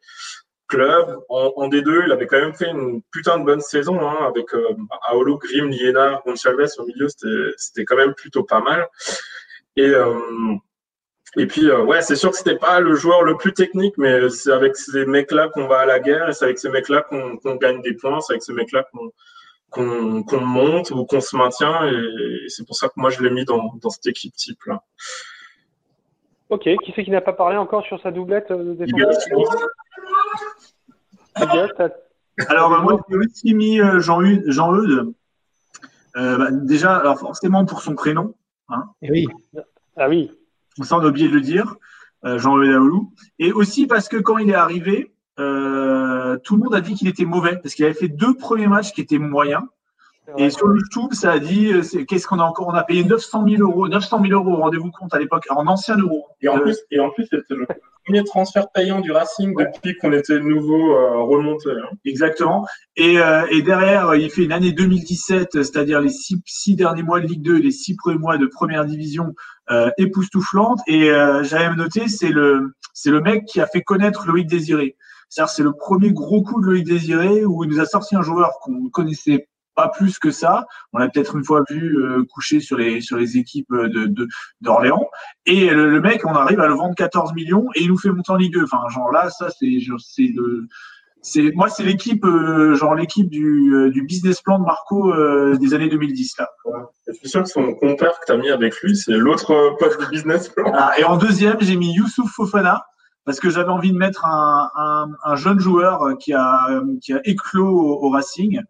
[0.72, 1.20] club.
[1.30, 4.74] En, D2, il avait quand même fait une putain de bonne saison hein, avec euh,
[5.10, 7.08] Aolo, Grim, Liena, Gonçalves au milieu.
[7.58, 8.88] C'était quand même plutôt pas mal.
[9.76, 10.16] Et, euh,
[11.38, 14.30] et puis, euh, ouais, c'est sûr que c'était pas le joueur le plus technique, mais
[14.30, 17.56] c'est avec ces mecs-là qu'on va à la guerre et c'est avec ces mecs-là qu'on
[17.56, 18.86] gagne des points, c'est avec ces mecs-là
[19.72, 21.88] qu'on monte ou qu'on se maintient.
[21.88, 24.84] Et, c'est pour ça que moi, je l'ai mis dans, dans cette équipe type-là.
[26.50, 28.76] Ok, qui c'est qui n'a pas parlé encore sur sa doublette de
[32.50, 35.14] alors, bah, moi, j'ai aussi mis euh, Jean-Eudes.
[36.18, 38.36] Euh, bah, déjà, alors forcément pour son prénom.
[38.70, 38.84] Hein.
[39.02, 39.28] Oui.
[39.96, 40.32] Ah oui.
[40.82, 41.76] Ça, on a oublié de le dire.
[42.24, 43.14] Euh, Jean-Eudes Aoulou.
[43.40, 47.26] Et aussi parce que quand il est arrivé, tout le monde a dit qu'il était
[47.26, 49.64] mauvais parce qu'il avait fait deux premiers matchs qui étaient moyens.
[50.38, 51.72] Et sur YouTube, ça a dit,
[52.08, 52.68] qu'est-ce qu'on a encore?
[52.68, 55.98] On a payé 900 000 euros, 900 000 euros, rendez-vous compte à l'époque, en ancien
[55.98, 56.28] euros.
[56.42, 57.68] Et en plus, et en plus, c'était le
[58.06, 61.70] premier transfert payant du Racing depuis qu'on était nouveau euh, remonté.
[61.70, 61.96] Hein.
[62.06, 62.66] Exactement.
[62.96, 67.20] Et, euh, et, derrière, il fait une année 2017, c'est-à-dire les six, six, derniers mois
[67.20, 69.34] de Ligue 2, les six premiers mois de Première Division
[69.70, 70.80] euh, époustouflante.
[70.88, 74.96] Et euh, j'avais noté, c'est le, c'est le mec qui a fait connaître Loïc Désiré.
[75.30, 78.22] C'est-à-dire, c'est le premier gros coup de Loïc Désiré où il nous a sorti un
[78.22, 80.66] joueur qu'on ne connaissait pas plus que ça.
[80.94, 84.28] On l'a peut-être une fois vu euh, coucher sur les sur les équipes de
[84.62, 85.10] d'Orléans.
[85.46, 88.32] et le, mec, on arrive à le vendre 14 millions et il nous fait monter
[88.32, 88.64] en Ligue 2.
[88.64, 90.68] Enfin, genre là, ça c'est c'est le
[91.24, 95.14] c'est moi c'est l'équipe euh, genre l'équipe du, euh, du business plan de Marco
[95.56, 96.50] des années 2010 là.
[97.08, 100.00] Je suis sûr que son compère que tu as mis avec lui, c'est l'autre poste
[100.00, 100.72] du business plan.
[100.76, 102.86] Ah, et en deuxième, j'ai mis Youssouf Fofana
[103.24, 107.22] parce que j'avais envie de mettre un, un, un, jeune joueur qui a qui a
[107.24, 108.62] éclos au Racing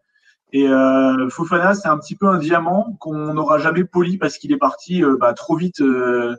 [0.53, 4.51] et euh, Fofana, c'est un petit peu un diamant qu'on n'aura jamais poli parce qu'il
[4.51, 6.35] est parti euh, bah, trop vite, euh,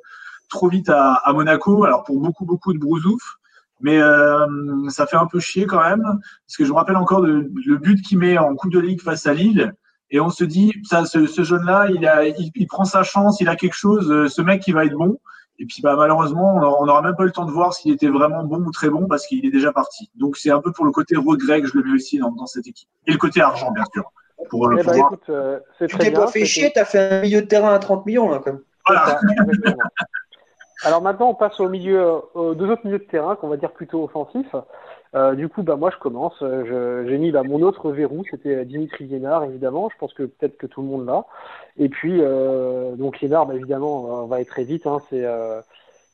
[0.51, 1.85] trop vite à, à, Monaco.
[1.85, 3.39] Alors pour beaucoup, beaucoup de brousouf,
[3.81, 4.47] mais euh,
[4.89, 7.77] ça fait un peu chier quand même parce que je me rappelle encore de, le
[7.79, 9.73] but qu'il met en Coupe de Ligue face à Lille.
[10.11, 13.41] Et on se dit, ça, ce, ce jeune-là, il, a, il, il, prend sa chance,
[13.41, 14.31] il a quelque chose.
[14.31, 15.19] Ce mec, il va être bon.
[15.59, 18.09] Et puis bah, malheureusement, on n'aura même pas eu le temps de voir s'il était
[18.09, 20.11] vraiment bon ou très bon parce qu'il est déjà parti.
[20.17, 22.47] Donc c'est un peu pour le côté regret que je le mets aussi dans, dans
[22.47, 22.89] cette équipe.
[23.07, 24.05] Et le côté argent, bien sûr.
[24.51, 27.43] Pour, eh ben, écoute, euh, tu t'es pas fait chier, tu as fait un milieu
[27.43, 28.63] de terrain à 30 millions là quand même.
[28.87, 29.21] Voilà.
[30.85, 32.03] Alors maintenant, on passe au milieu,
[32.35, 34.57] aux deux autres milieux de terrain qu'on va dire plutôt offensifs.
[35.15, 36.35] Euh, du coup, bah, moi, je commence.
[36.41, 39.89] J'ai mis bah, mon autre verrou, c'était Dimitri Liénard, évidemment.
[39.93, 41.25] Je pense que peut-être que tout le monde l'a.
[41.79, 44.87] Et puis, euh, donc Liénard, bah, évidemment, on va être très vite.
[44.87, 45.61] Hein, c'est, euh,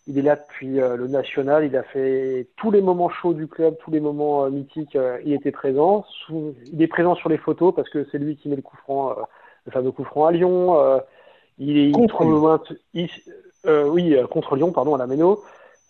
[0.08, 1.64] il est là depuis euh, le national.
[1.66, 4.96] Il a fait tous les moments chauds du club, tous les moments euh, mythiques.
[4.96, 6.04] Euh, il était présent.
[6.08, 8.76] Sous, il est présent sur les photos parce que c'est lui qui met le coup
[8.78, 9.14] franc,
[9.66, 10.76] le fameux coup franc à Lyon.
[11.58, 12.24] il est contre
[12.94, 13.08] il,
[13.66, 15.42] oui, contre Lyon, pardon, à la Méno.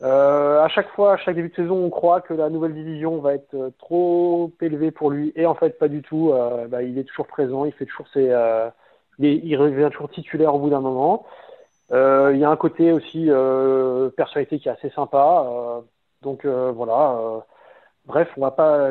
[0.02, 3.18] Euh, à chaque fois, à chaque début de saison, on croit que la nouvelle division
[3.18, 6.30] va être euh, trop élevée pour lui, et en fait, pas du tout.
[6.32, 8.68] Euh, bah, il est toujours présent, il fait toujours ses, euh,
[9.18, 11.26] il, revient toujours titulaire au bout d'un moment.
[11.90, 13.28] Euh, il y a un côté aussi
[14.16, 15.82] personnalité qui est assez sympa.
[16.22, 17.42] donc voilà.
[18.06, 18.88] bref, on va pas,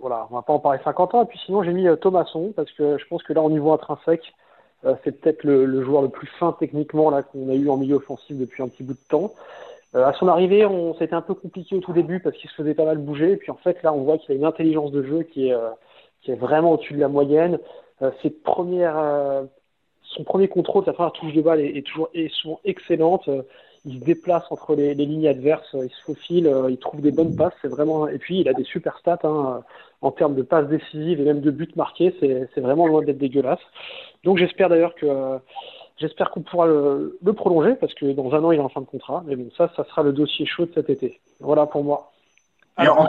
[0.00, 1.22] voilà, on va pas en parler 50 ans.
[1.22, 4.34] Et puis sinon, j'ai mis Thomasson parce que je pense que là, au niveau intrinsèque,
[5.04, 7.96] c'est peut-être le, le, joueur le plus fin techniquement là qu'on a eu en milieu
[7.96, 9.32] offensif depuis un petit bout de temps.
[9.94, 12.54] Euh, à son arrivée, on c'était un peu compliqué au tout début parce qu'il se
[12.54, 13.32] faisait pas mal bouger.
[13.32, 15.52] Et puis en fait, là, on voit qu'il a une intelligence de jeu qui est,
[15.52, 15.70] euh,
[16.22, 17.58] qui est vraiment au-dessus de la moyenne.
[18.00, 18.96] Euh, ses premières,
[20.02, 23.28] son premier contrôle, sa première touche de balle est, toujours est souvent excellente.
[23.84, 27.54] Il se déplace entre les, lignes adverses, il se faufile, il trouve des bonnes passes.
[27.62, 29.62] C'est vraiment et puis il a des super stats hein,
[30.00, 32.14] en termes de passes décisives et même de buts marqués.
[32.20, 33.60] C'est vraiment loin d'être dégueulasse.
[34.24, 35.38] Donc j'espère d'ailleurs que
[36.02, 38.86] j'espère qu'on pourra le, prolonger parce que dans un an il est en fin de
[38.86, 39.24] contrat.
[39.26, 41.20] Mais bon, ça, ça sera le dossier chaud de cet été.
[41.40, 42.10] Voilà pour moi.
[42.76, 43.06] Alors, en,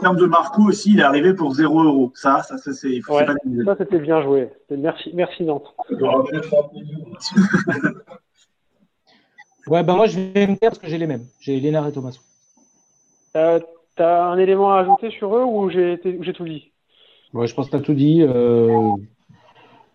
[0.00, 2.10] termes de, Marco aussi, il est arrivé pour 0 euros.
[2.14, 3.00] Ça, ça, ça c'est.
[3.10, 3.26] Ouais,
[3.64, 4.48] ça, c'était bien joué.
[4.70, 5.74] Merci, merci Nantes.
[9.66, 11.26] ouais, ben moi, je vais me taire parce que j'ai les mêmes.
[11.38, 12.18] J'ai Lénard et Thomas.
[13.36, 13.60] Euh,
[13.96, 16.70] T'as un élément à ajouter sur eux ou j'ai tout dit?
[17.32, 18.22] Ouais, je pense que tu as tout dit.
[18.22, 18.92] Euh,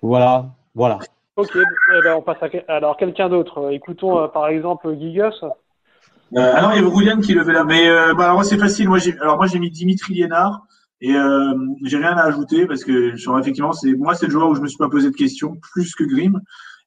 [0.02, 0.98] voilà, voilà.
[1.42, 3.72] Ok, eh ben, on passe à alors quelqu'un d'autre.
[3.72, 5.34] Écoutons euh, par exemple Gigas.
[5.42, 7.64] Euh, ah non, il y avait Roulian qui levait là.
[7.64, 8.88] Mais euh, alors c'est facile.
[8.88, 10.62] Moi, j'ai, alors moi, j'ai mis Dimitri Liénard
[11.02, 14.50] et euh, j'ai rien à ajouter parce que genre, effectivement, c'est moi, c'est le joueur
[14.50, 16.40] où je me suis pas posé de questions plus que Grimm.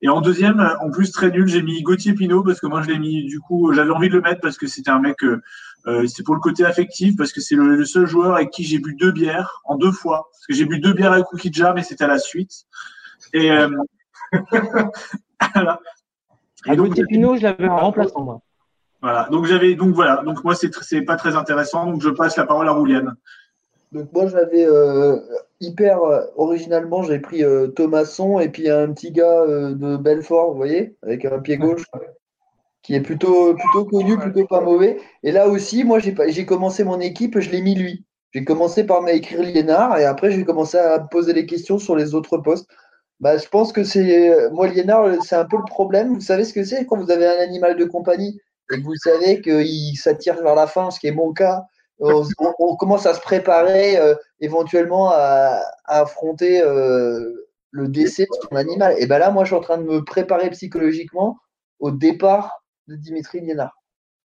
[0.02, 2.90] Et en deuxième, en plus très nul, j'ai mis Gauthier Pinot parce que moi, je
[2.90, 3.24] l'ai mis.
[3.26, 5.16] Du coup, j'avais envie de le mettre parce que c'était un mec.
[5.24, 8.78] Euh, c'était pour le côté affectif parce que c'est le, seul joueur avec qui j'ai
[8.78, 10.28] bu deux bières en deux fois.
[10.30, 12.66] Parce que j'ai bu deux bières avec Jam mais c'était à la suite.
[13.32, 13.68] Et euh,
[15.54, 15.80] voilà.
[16.66, 18.40] Et donc, Gauthier Pinot, je l'avais en remplaçant moi.
[19.04, 19.28] Voilà.
[19.30, 20.22] Donc j'avais donc voilà.
[20.24, 21.84] Donc moi c'est c'est pas très intéressant.
[21.84, 23.14] Donc je passe la parole à Rouliane.
[23.92, 25.18] Donc moi j'avais euh,
[25.60, 30.56] hyper euh, originalement j'ai pris euh, Thomasson et puis un petit gars de Belfort, vous
[30.56, 31.84] voyez, avec un pied gauche
[32.82, 34.98] qui est plutôt plutôt connu, plutôt pas mauvais.
[35.22, 38.04] Et là aussi moi j'ai j'ai commencé mon équipe, je l'ai mis lui.
[38.32, 42.14] J'ai commencé par m'écrire Liénard et après j'ai commencé à poser les questions sur les
[42.14, 42.68] autres postes.
[43.20, 46.14] Bah, je pense que c'est moi Liénard, c'est un peu le problème.
[46.14, 48.40] Vous savez ce que c'est quand vous avez un animal de compagnie
[48.72, 51.64] et que vous savez qu'il s'attire vers la fin, ce qui est mon cas,
[51.98, 58.94] on, commence à se préparer euh, éventuellement à, affronter euh, le décès de son animal.
[58.98, 61.38] Et ben là, moi, je suis en train de me préparer psychologiquement
[61.80, 63.76] au départ de Dimitri Liénard.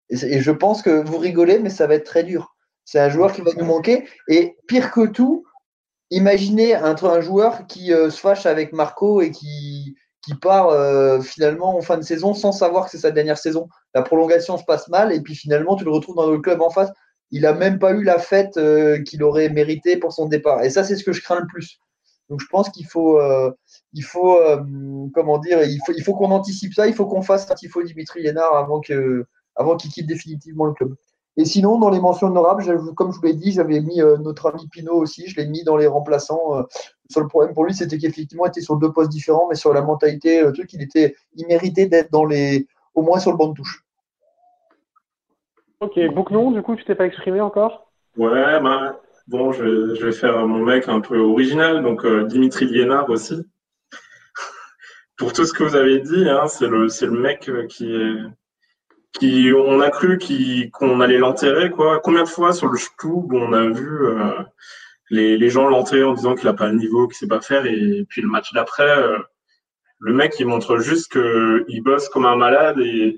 [0.10, 2.56] Et, je pense que vous rigolez, mais ça va être très dur.
[2.86, 4.08] C'est un joueur qui va nous manquer.
[4.30, 5.46] Et pire que tout,
[6.12, 11.78] imaginez un, joueur qui euh, se fâche avec Marco et qui, qui part euh, finalement
[11.78, 13.68] en fin de saison sans savoir que c'est sa dernière saison.
[13.94, 16.70] La prolongation se passe mal et puis finalement tu le retrouves dans le club en
[16.70, 16.92] face.
[17.32, 20.64] Il n'a même pas eu la fête euh, qu'il aurait mérité pour son départ.
[20.64, 21.80] Et ça, c'est ce que je crains le plus.
[22.30, 23.22] Donc je pense qu'il faut,
[23.94, 24.38] il faut
[25.14, 26.86] comment dire, il faut, il faut qu'on anticipe ça.
[26.86, 30.74] Il faut qu'on fasse un tifo Dimitri Lénard avant que, avant qu'il quitte définitivement le
[30.74, 30.94] club.
[31.40, 32.64] Et sinon, dans les mentions honorables,
[32.96, 35.64] comme je vous l'ai dit, j'avais mis euh, notre ami Pinot aussi, je l'ai mis
[35.64, 36.58] dans les remplaçants.
[36.58, 39.56] Euh, le seul problème pour lui, c'était qu'effectivement, il était sur deux postes différents, mais
[39.56, 43.32] sur la mentalité, le truc, il, était, il méritait d'être dans les, au moins sur
[43.32, 43.86] le banc de touche.
[45.80, 47.92] Ok, Boucnon, du coup, tu t'es pas exprimé encore?
[48.18, 53.12] Ouais, bah, bon, je, vais faire mon mec un peu original, donc euh, Dimitri Liénard
[53.12, 53.46] aussi.
[55.18, 58.16] pour tout ce que vous avez dit, hein, c'est le, le mec qui est
[59.14, 60.20] qui on a cru
[60.74, 62.00] qu'on allait l'enterrer quoi.
[62.04, 64.32] Combien de fois sur le où on a vu euh,
[65.10, 67.66] les, les, gens l'enterrer en disant qu'il a pas le niveau, qu'il sait pas faire
[67.66, 69.18] et, puis le match d'après, euh,
[70.00, 73.18] le mec il montre juste qu'il bosse comme un malade et,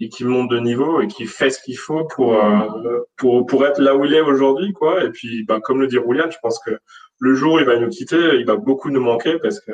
[0.00, 3.66] et qu'il monte de niveau et qu'il fait ce qu'il faut pour, euh, pour pour
[3.66, 5.04] être là où il est aujourd'hui quoi.
[5.04, 6.78] Et puis bah, comme le dit Roulian, je pense que
[7.18, 9.72] le jour où il va nous quitter, il va beaucoup nous manquer parce que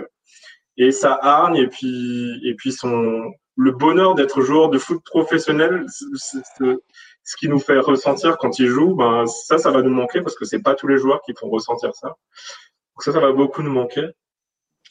[0.78, 5.86] et sa hargne et puis et puis son le bonheur d'être joueur de foot professionnel,
[5.88, 10.36] ce qui nous fait ressentir quand il joue, ben ça, ça va nous manquer parce
[10.36, 12.08] que c'est pas tous les joueurs qui font ressentir ça.
[12.08, 14.06] Donc ça, ça va beaucoup nous manquer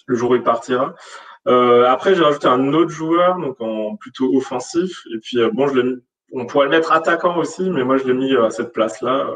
[0.07, 0.95] le jour où il partira.
[1.47, 5.03] Euh, après, j'ai rajouté un autre joueur, donc en plutôt offensif.
[5.13, 5.99] Et puis euh, bon, je
[6.33, 9.27] on pourrait le mettre attaquant aussi, mais moi je l'ai mis à cette place-là,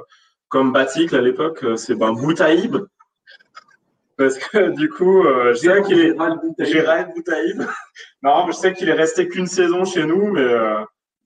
[0.47, 1.65] comme Batik à l'époque.
[1.75, 2.77] C'est ben Boutaïb
[4.17, 7.63] parce que du coup, euh, je sais qu'il est Gérald Boutaïb.
[8.23, 10.81] non, je sais qu'il est resté qu'une saison chez nous, mais euh,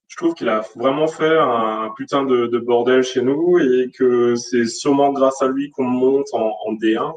[0.08, 4.36] je trouve qu'il a vraiment fait un putain de, de, bordel chez nous et que
[4.36, 7.14] c'est sûrement grâce à lui qu'on monte en, en D1.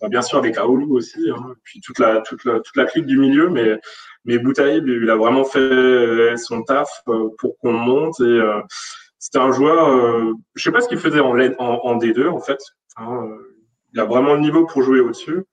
[0.00, 3.06] Bah, bien sûr avec Aoulou aussi, hein, puis toute la toute la toute la clique
[3.06, 3.78] du milieu, mais
[4.24, 8.60] mais Boutaïb, il a vraiment fait son taf euh, pour qu'on monte et euh,
[9.18, 9.88] c'était un joueur.
[9.88, 12.58] Euh, je sais pas ce qu'il faisait en, en, en, D2 en fait.
[12.96, 13.28] Hein,
[13.92, 15.44] il a vraiment le niveau pour jouer au-dessus.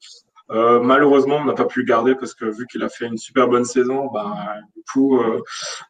[0.52, 3.18] Euh, malheureusement, on n'a pas pu le garder parce que vu qu'il a fait une
[3.18, 4.36] super bonne saison, bah,
[4.76, 5.44] du coup, euh,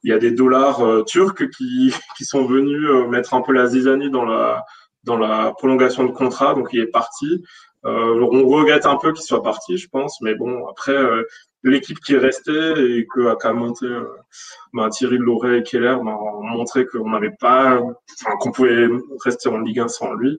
[0.04, 3.54] il y a des dollars euh, turcs qui, qui sont venus euh, mettre un peu
[3.54, 4.66] la zizanie dans la,
[5.06, 7.42] dans la prolongation de contrat, donc il est parti.
[7.84, 10.98] on regrette un peu qu'il soit parti, je pense, mais bon, après,
[11.64, 13.88] l'équipe qui est restée et que qu'à monter
[14.74, 17.80] bah, Thierry Loret et Keller bah, ont montré qu'on n'avait pas,
[18.42, 18.90] qu'on pouvait
[19.24, 20.38] rester en Ligue 1 sans lui.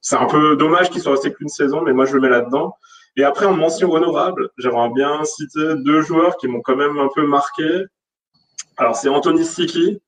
[0.00, 2.28] Euh, c'est un peu dommage qu'il soit resté qu'une saison, mais moi je le mets
[2.28, 2.76] là-dedans.
[3.16, 7.08] Et après, en mention honorable, j'aimerais bien citer deux joueurs qui m'ont quand même un
[7.14, 7.84] peu marqué.
[8.76, 10.00] Alors, c'est Anthony Siki,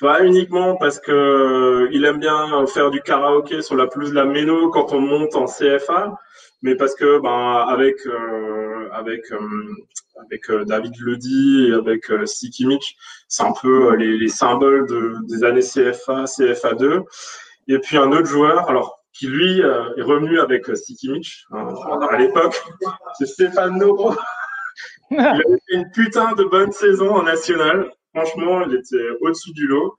[0.00, 4.14] pas uniquement parce que euh, il aime bien faire du karaoké sur la pelouse de
[4.14, 6.18] la Méno quand on monte en CFA,
[6.62, 9.38] mais parce que ben avec euh, avec euh,
[10.20, 12.96] avec David Ledy et avec euh, Sikimic,
[13.28, 17.02] c'est un peu les, les, symboles de, des années CFA, CFA2.
[17.68, 21.68] Et puis un autre joueur, alors qui lui est revenu avec Sikimic hein,
[22.10, 22.62] à l'époque,
[23.18, 24.14] c'est Stéphane Noro.
[25.10, 29.66] il avait fait une putain de bonne saison en national franchement, il était au-dessus du
[29.66, 29.96] lot.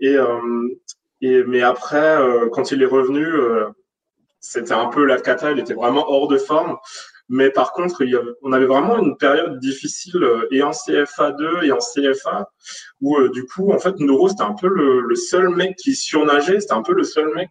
[0.00, 0.68] Et, euh,
[1.20, 3.66] et mais après, euh, quand il est revenu, euh,
[4.40, 5.52] c'était un peu la cata.
[5.52, 6.76] Il était vraiment hors de forme.
[7.30, 8.02] Mais par contre,
[8.40, 12.48] on avait vraiment une période difficile et en CFA2 et en CFA
[13.02, 16.58] où du coup, en fait, Noro, c'était un peu le, seul mec qui surnageait.
[16.60, 17.50] C'était un peu le seul mec.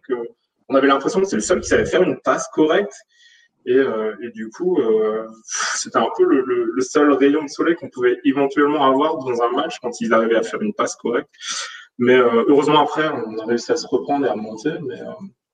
[0.68, 2.94] On avait l'impression que c'était le seul qui savait faire une passe correcte.
[3.66, 7.74] Et, euh, du coup, euh, c'était un peu le, le, le, seul rayon de soleil
[7.74, 11.28] qu'on pouvait éventuellement avoir dans un match quand ils arrivaient à faire une passe correcte.
[11.98, 14.72] Mais euh, heureusement, après, on a réussi à se reprendre et à monter.
[14.86, 15.00] Mais,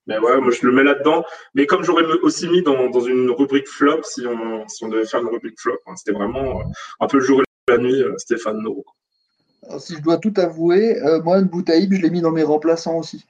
[0.06, 1.24] mais ouais, moi, je le mets là-dedans.
[1.54, 5.58] Mais comme j'aurais aussi mis dans, une rubrique flop, si on, devait faire une rubrique
[5.58, 6.62] flop, hein, c'était vraiment
[7.00, 8.84] un peu le jour et la nuit, Stéphane Noro.
[9.78, 13.24] Si je dois tout avouer, moi, Boutaïb, je l'ai mis dans mes remplaçants aussi.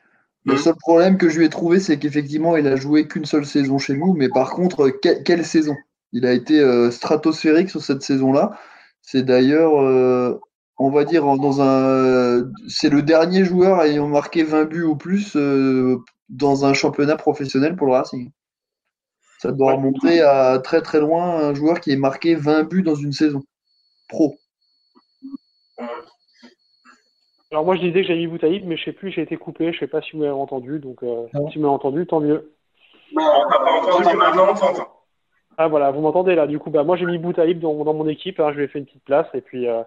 [0.45, 0.59] Le mmh.
[0.59, 3.79] seul problème que je lui ai trouvé, c'est qu'effectivement, il a joué qu'une seule saison
[3.79, 5.75] chez nous, mais par contre, quelle saison?
[6.13, 8.59] Il a été euh, stratosphérique sur cette saison-là.
[9.01, 10.39] C'est d'ailleurs, euh,
[10.79, 15.35] on va dire, dans un, c'est le dernier joueur ayant marqué 20 buts ou plus
[15.37, 18.31] euh, dans un championnat professionnel pour le Racing.
[19.41, 22.95] Ça doit remonter à très très loin un joueur qui ait marqué 20 buts dans
[22.95, 23.43] une saison
[24.09, 24.37] pro.
[27.55, 29.73] Alors moi je disais que j'avais mis Boutaïb, mais je sais plus, j'ai été coupé,
[29.73, 32.19] je sais pas si vous m'avez entendu, donc euh, ah si vous m'avez entendu, tant
[32.19, 32.53] mieux.
[33.15, 34.89] Non, on t'a pas entendu, maintenant on t'entend.
[35.57, 38.09] Ah voilà, vous m'entendez là, du coup, bah, moi j'ai mis Boutaïb dans, dans mon
[38.09, 39.85] équipe, hein, je lui ai fait une petite place, et puis euh,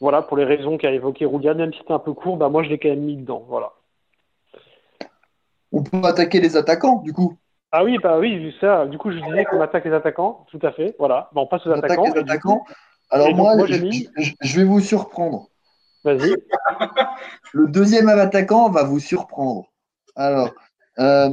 [0.00, 2.62] voilà, pour les raisons qu'a évoqué Roulian, même si c'était un peu court, bah, moi
[2.62, 3.72] je l'ai quand même mis dedans, voilà.
[5.72, 7.36] On peut attaquer les attaquants, du coup
[7.72, 10.70] Ah oui, bah oui, ça, du coup je disais qu'on attaque les attaquants, tout à
[10.70, 12.04] fait, voilà, bah, on passe aux attaquants.
[12.04, 12.64] les attaquants.
[13.10, 15.48] Alors moi, je vais vous surprendre.
[16.04, 16.34] Vas-y.
[17.52, 19.70] Le deuxième attaquant va vous surprendre.
[20.16, 20.52] Alors,
[20.98, 21.30] euh,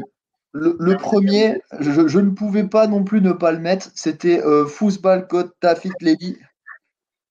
[0.52, 3.90] le, premier, je, ne pouvais pas non plus ne pas le mettre.
[3.96, 6.38] C'était euh, Football Code Tafit Lady.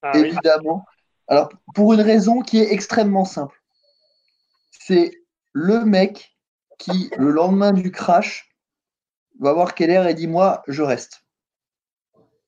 [0.02, 0.84] Ah évidemment.
[1.28, 3.60] Alors, pour une raison qui est extrêmement simple.
[4.70, 5.12] C'est
[5.52, 6.36] le mec
[6.78, 8.48] qui, le lendemain du crash,
[9.40, 11.24] va voir Keller et dit Moi, je reste.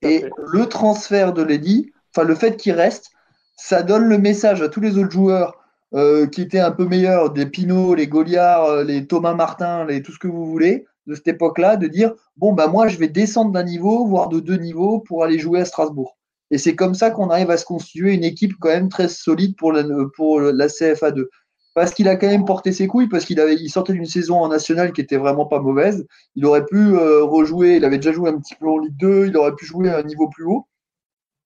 [0.02, 3.10] Et le transfert de Lady, enfin, le fait qu'il reste,
[3.58, 5.58] ça donne le message à tous les autres joueurs
[5.94, 10.00] euh, qui étaient un peu meilleurs, des Pinot, les Goliards, euh, les Thomas Martin, les,
[10.00, 13.08] tout ce que vous voulez, de cette époque-là, de dire bon, bah, moi, je vais
[13.08, 16.16] descendre d'un niveau, voire de deux niveaux, pour aller jouer à Strasbourg.
[16.50, 19.56] Et c'est comme ça qu'on arrive à se constituer une équipe quand même très solide
[19.56, 21.26] pour la, la CFA2.
[21.74, 24.92] Parce qu'il a quand même porté ses couilles, parce qu'il sortait d'une saison en national
[24.92, 26.06] qui était vraiment pas mauvaise.
[26.36, 29.26] Il aurait pu euh, rejouer, il avait déjà joué un petit peu en Ligue 2,
[29.26, 30.66] il aurait pu jouer à un niveau plus haut.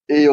[0.08, 0.28] Et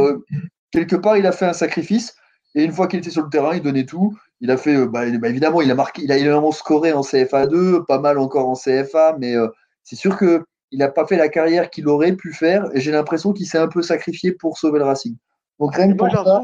[0.71, 2.15] quelque part, il a fait un sacrifice.
[2.55, 4.17] Et une fois qu'il était sur le terrain, il donnait tout.
[4.41, 7.01] Il a fait, euh, bah, bah, évidemment, il a marqué, il a énormément scoré en
[7.01, 9.47] CFA 2, pas mal encore en CFA, mais euh,
[9.83, 12.65] c'est sûr que il n'a pas fait la carrière qu'il aurait pu faire.
[12.73, 15.15] Et j'ai l'impression qu'il s'est un peu sacrifié pour sauver le Racing.
[15.59, 16.41] Donc rien que pour ça,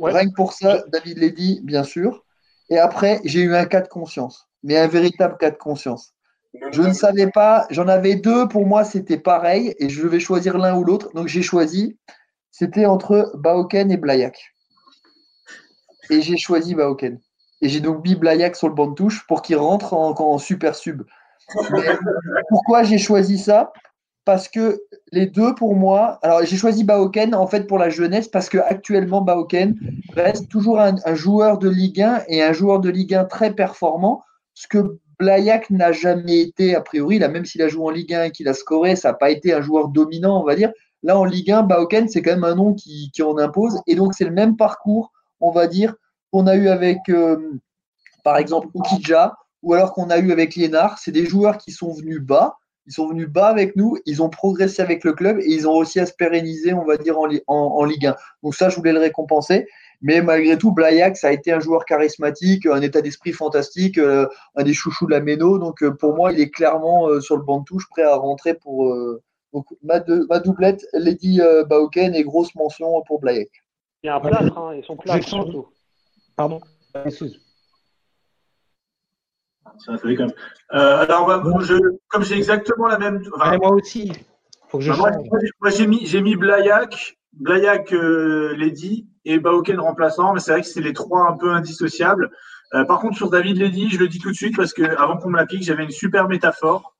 [0.00, 2.24] rien que pour ça, David l'a dit, bien sûr.
[2.70, 6.14] Et après, j'ai eu un cas de conscience, mais un véritable cas de conscience.
[6.70, 10.58] Je ne savais pas, j'en avais deux, pour moi c'était pareil, et je vais choisir
[10.58, 11.10] l'un ou l'autre.
[11.14, 11.98] Donc j'ai choisi
[12.52, 14.54] c'était entre Baoken et Blayak.
[16.10, 17.18] Et j'ai choisi Baoken.
[17.62, 20.74] Et j'ai donc mis Blayak sur le banc de touche pour qu'il rentre en, super
[20.74, 21.02] sub.
[22.48, 23.72] pourquoi j'ai choisi ça?
[24.24, 24.80] Parce que
[25.10, 28.58] les deux, pour moi, alors j'ai choisi Baoken en fait pour la jeunesse parce que
[28.58, 29.76] actuellement Baoken
[30.14, 34.22] reste toujours un, joueur de Ligue 1 et un joueur de Ligue 1 très performant.
[34.54, 38.14] Ce que Blayak n'a jamais été, a priori, là, même s'il a joué en Ligue
[38.14, 40.72] 1 et qu'il a scoré, ça n'a pas été un joueur dominant, on va dire.
[41.02, 43.80] Là, en Ligue 1, Baoken, c'est quand même un nom qui, en impose.
[43.86, 45.94] Et donc, c'est le même parcours, on va dire,
[46.32, 47.60] qu'on a eu avec, euh,
[48.22, 50.98] par exemple, Ukija, ou alors qu'on a eu avec Liénard.
[50.98, 52.56] C'est des joueurs qui sont venus bas.
[52.86, 55.78] Ils sont venus bas avec nous, ils ont progressé avec le club et ils ont
[55.78, 58.16] réussi à se pérenniser, on va dire, en, en, Ligue 1.
[58.42, 59.68] Donc ça, je voulais le récompenser.
[60.00, 64.26] Mais malgré tout, Blayak, ça a été un joueur charismatique, un état d'esprit fantastique, euh,
[64.56, 65.58] un des chouchous de la Méno.
[65.58, 68.54] Donc euh, pour moi, il est clairement sur le banc de touche, prêt à rentrer
[68.54, 68.92] pour,
[69.52, 70.00] donc ma,
[70.40, 73.50] doublette, Lady euh, Bauken et grosse mention pour Blayak.
[74.02, 75.68] Il y a un plâtre, hein, et son plâtre surtout.
[76.36, 76.60] Pardon.
[79.78, 80.34] Ça fait quand même.
[80.74, 81.74] Euh, alors, bah, bon, je,
[82.08, 83.22] comme j'ai exactement la même.
[83.34, 84.12] enfin, enfin, moi aussi.
[84.68, 85.10] Faut que je bah,
[85.60, 90.62] moi, j'ai- mis, j'ai mis Blayak, Blayak, euh, Lady et Baoken remplaçant, mais c'est vrai
[90.62, 92.30] que c'est les trois un peu indissociables.
[92.74, 95.18] Euh, par contre, sur David Ledy, je le dis tout de suite parce que avant
[95.18, 96.96] qu'on me la pique, j'avais une super métaphore.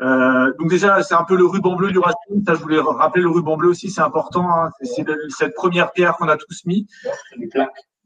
[0.00, 2.44] Euh, donc déjà, c'est un peu le ruban bleu du Racing.
[2.46, 4.48] Ça, je voulais rappeler le ruban bleu aussi, c'est important.
[4.48, 4.70] hein.
[4.82, 6.86] C'est c'est cette première pierre qu'on a tous mis.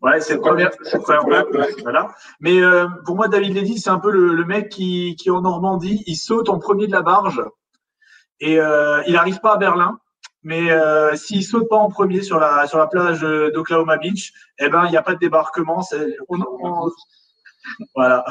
[0.00, 2.08] Ouais, cette première, cette première plaque, voilà.
[2.40, 5.30] Mais euh, pour moi, David Ledy, c'est un peu le, le mec qui, qui est
[5.30, 7.40] en Normandie, il saute en premier de la barge
[8.40, 9.98] et euh, il n'arrive pas à Berlin.
[10.42, 14.68] Mais euh, s'il saute pas en premier sur la sur la plage d'Oklahoma Beach, eh
[14.68, 15.82] ben il n'y a pas de débarquement.
[15.82, 16.90] c'est- on- on-
[17.94, 18.24] voilà.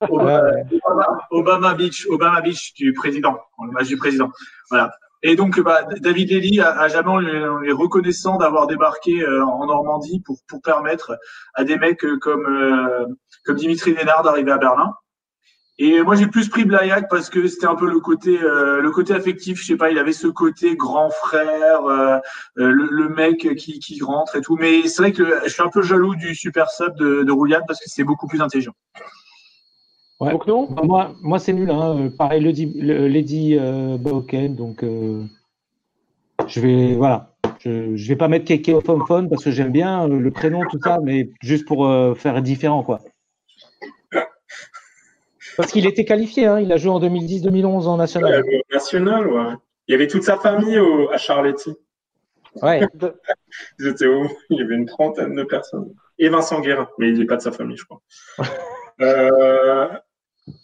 [0.00, 4.30] Obama, Obama- Obama Beach, Obama Beach du président, le match du président.
[4.70, 4.92] Voilà.
[5.22, 9.66] Et donc, bah, David Lely, à, à jamais, on est reconnaissant d'avoir débarqué euh, en
[9.66, 11.18] Normandie pour, pour permettre
[11.54, 13.06] à des mecs euh, comme, euh,
[13.44, 14.92] comme Dimitri Lénard d'arriver à Berlin.
[15.78, 18.90] Et moi, j'ai plus pris Blayak parce que c'était un peu le côté, euh, le
[18.90, 19.60] côté affectif.
[19.60, 22.18] Je sais pas, il avait ce côté grand frère, euh,
[22.54, 24.56] le, le mec qui, qui rentre et tout.
[24.56, 27.60] Mais c'est vrai que je suis un peu jaloux du super sub de, de Roulian
[27.66, 28.72] parce que c'est beaucoup plus intelligent.
[30.20, 30.30] Ouais.
[30.30, 31.70] Donc non Bah, Moi, moi c'est nul.
[31.70, 32.10] Hein.
[32.16, 35.24] Pareil, Lady, Lady euh, donc euh,
[36.46, 37.32] je vais voilà.
[37.60, 40.78] Je, je vais pas mettre Keke Fun parce que j'aime bien euh, le prénom, tout
[40.82, 43.00] ça, mais juste pour euh, faire différent, quoi.
[45.56, 46.60] Parce qu'il était qualifié, hein.
[46.60, 48.42] il a joué en 2010-2011 en national.
[48.44, 49.54] Ouais, national, ouais.
[49.88, 51.74] Il y avait toute sa famille au, à Charletti.
[52.62, 52.86] Ouais.
[53.78, 55.94] Ils étaient où Il y avait une trentaine de personnes.
[56.18, 58.00] Et Vincent Guérin, mais il n'est pas de sa famille, je crois.
[59.00, 59.88] euh,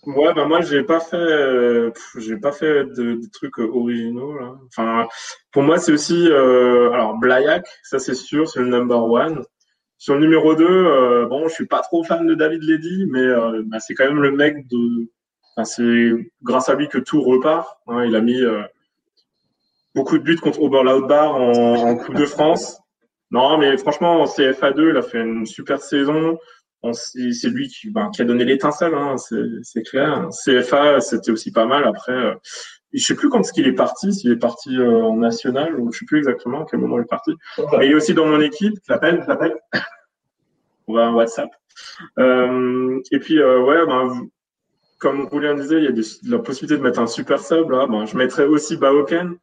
[0.06, 4.38] ouais, ben moi, j'ai pas fait, euh, j'ai pas fait de, trucs euh, originaux.
[4.38, 4.56] Là.
[4.66, 5.08] Enfin,
[5.50, 9.44] pour moi, c'est aussi, euh, alors Blayak, ça c'est sûr, c'est le number one.
[9.98, 13.26] Sur le numéro 2, euh, bon, je suis pas trop fan de David Ledy, mais
[13.66, 15.08] bah, c'est quand même le mec de.
[15.56, 17.78] Enfin, c'est grâce à lui que tout repart.
[17.86, 18.04] hein.
[18.04, 18.40] il a mis
[19.94, 22.80] beaucoup de buts contre Oberlautbar en, en Coupe de France.
[23.30, 26.38] Non, mais franchement, en CFA2, il a fait une super saison.
[26.92, 29.16] C'est lui qui, ben, qui a donné l'étincelle, hein,
[29.62, 30.28] c'est clair.
[30.44, 31.84] CFA, c'était aussi pas mal.
[31.84, 32.34] Après, euh,
[32.92, 35.92] je sais plus quand est-ce qu'il est parti, s'il est parti euh, en national, ou
[35.92, 37.32] je sais plus exactement à quel moment il est parti.
[37.78, 39.54] Mais il est aussi dans mon équipe, je l'appelle, je l'appelle.
[40.88, 41.48] On va un WhatsApp.
[42.18, 44.26] Euh, et puis, euh, ouais, ben,
[44.98, 47.70] comme Roulien disait, il y a des- la possibilité de mettre un super sub.
[47.70, 49.36] Là, ben, je mettrais aussi Baoken.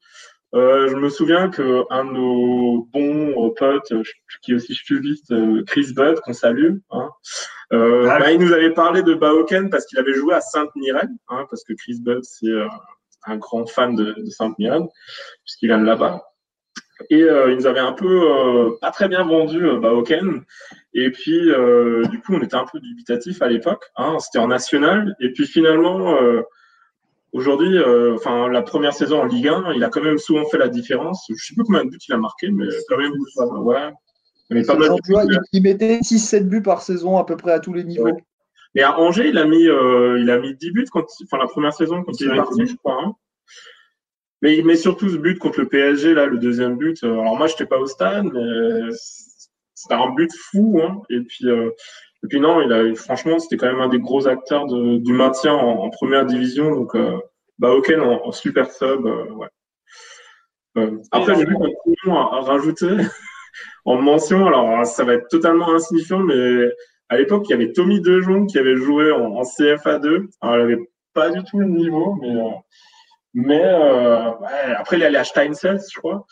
[0.55, 3.93] Euh, je me souviens que un de nos bons euh, potes,
[4.41, 7.09] qui est aussi studiste, euh, Chris Budd, qu'on salue, hein,
[7.71, 11.17] euh, Ah bah, il nous avait parlé de Baoken parce qu'il avait joué à Sainte-Myrène,
[11.29, 12.67] hein, parce que Chris Budd, c'est euh,
[13.25, 14.87] un grand fan de, de Sainte-Myrène,
[15.43, 16.23] puisqu'il vient de là-bas.
[17.11, 20.43] Et euh, il nous avait un peu pas très bien vendu Baoken.
[20.93, 21.39] Et puis,
[22.09, 23.85] du coup, on était un peu dubitatif à l'époque.
[23.95, 25.15] Hein, C'était en national.
[25.21, 26.17] Et puis finalement,
[27.33, 30.57] aujourd'hui, euh, enfin la première saison en Ligue 1, il a quand même souvent fait
[30.57, 31.25] la différence.
[31.29, 33.13] Je sais plus combien de buts il a marqué, mais quand même,
[33.61, 33.91] ouais.
[34.49, 34.95] Mais pas mal de
[35.31, 38.05] il, il mettait 6-7 buts par saison à peu près à tous les niveaux.
[38.05, 38.23] Ouais.
[38.75, 41.47] Mais à Angers, il a mis, euh, il a mis 10 buts quand, enfin la
[41.47, 42.97] première saison quand il est parti, je crois.
[43.03, 43.13] hein.
[44.41, 47.03] Mais il met surtout ce but contre le PSG là, le deuxième but.
[47.03, 48.89] Euh, Alors moi, j'étais pas au stade, mais
[49.75, 50.79] c'était un but fou.
[50.83, 51.01] Hein.
[51.09, 51.71] Et puis, euh,
[52.23, 55.53] et puis non, il a, franchement, c'était quand même un des gros acteurs du maintien
[55.53, 56.75] en, première division.
[56.75, 57.17] Donc, euh,
[57.57, 59.47] bah ok, en, super sub, euh, ouais.
[60.77, 62.89] Euh, après, j'ai vu coup à, à rajouter
[63.85, 64.45] en mention.
[64.45, 66.69] Alors, ça va être totalement insignifiant, mais
[67.09, 70.27] à l'époque, il y avait Tommy Dejon qui avait joué en, en CFA2.
[70.41, 72.49] Alors, il avait pas du tout le niveau, mais, euh,
[73.33, 74.31] mais euh,
[74.77, 76.25] après, il est allé à Steinfels, je crois.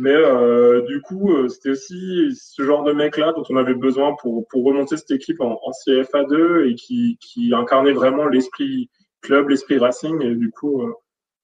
[0.00, 4.14] Mais euh, du coup, euh, c'était aussi ce genre de mec-là dont on avait besoin
[4.20, 8.88] pour, pour remonter cette équipe en, en CFA2 et qui, qui incarnait vraiment l'esprit
[9.20, 10.22] club, l'esprit racing.
[10.22, 10.92] Et du coup, euh,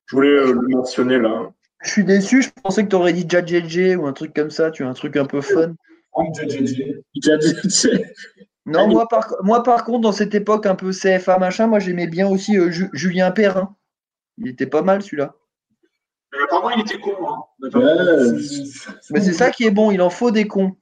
[0.07, 1.51] je voulais euh, le mentionner là.
[1.85, 4.71] Je suis déçu, je pensais que tu aurais dit JJJ ou un truc comme ça,
[4.71, 5.75] tu as un truc un peu fun.
[8.65, 12.07] Non, moi par, moi par contre, dans cette époque un peu CFA machin, moi j'aimais
[12.09, 13.77] bien aussi euh, Ju- Julien Perrin.
[14.39, 15.35] Il était pas mal celui-là.
[16.37, 17.15] Mais apparemment, il était con.
[17.29, 17.69] Hein.
[17.75, 18.33] Ouais.
[19.11, 20.77] Mais c'est ça qui est bon, il en faut des cons.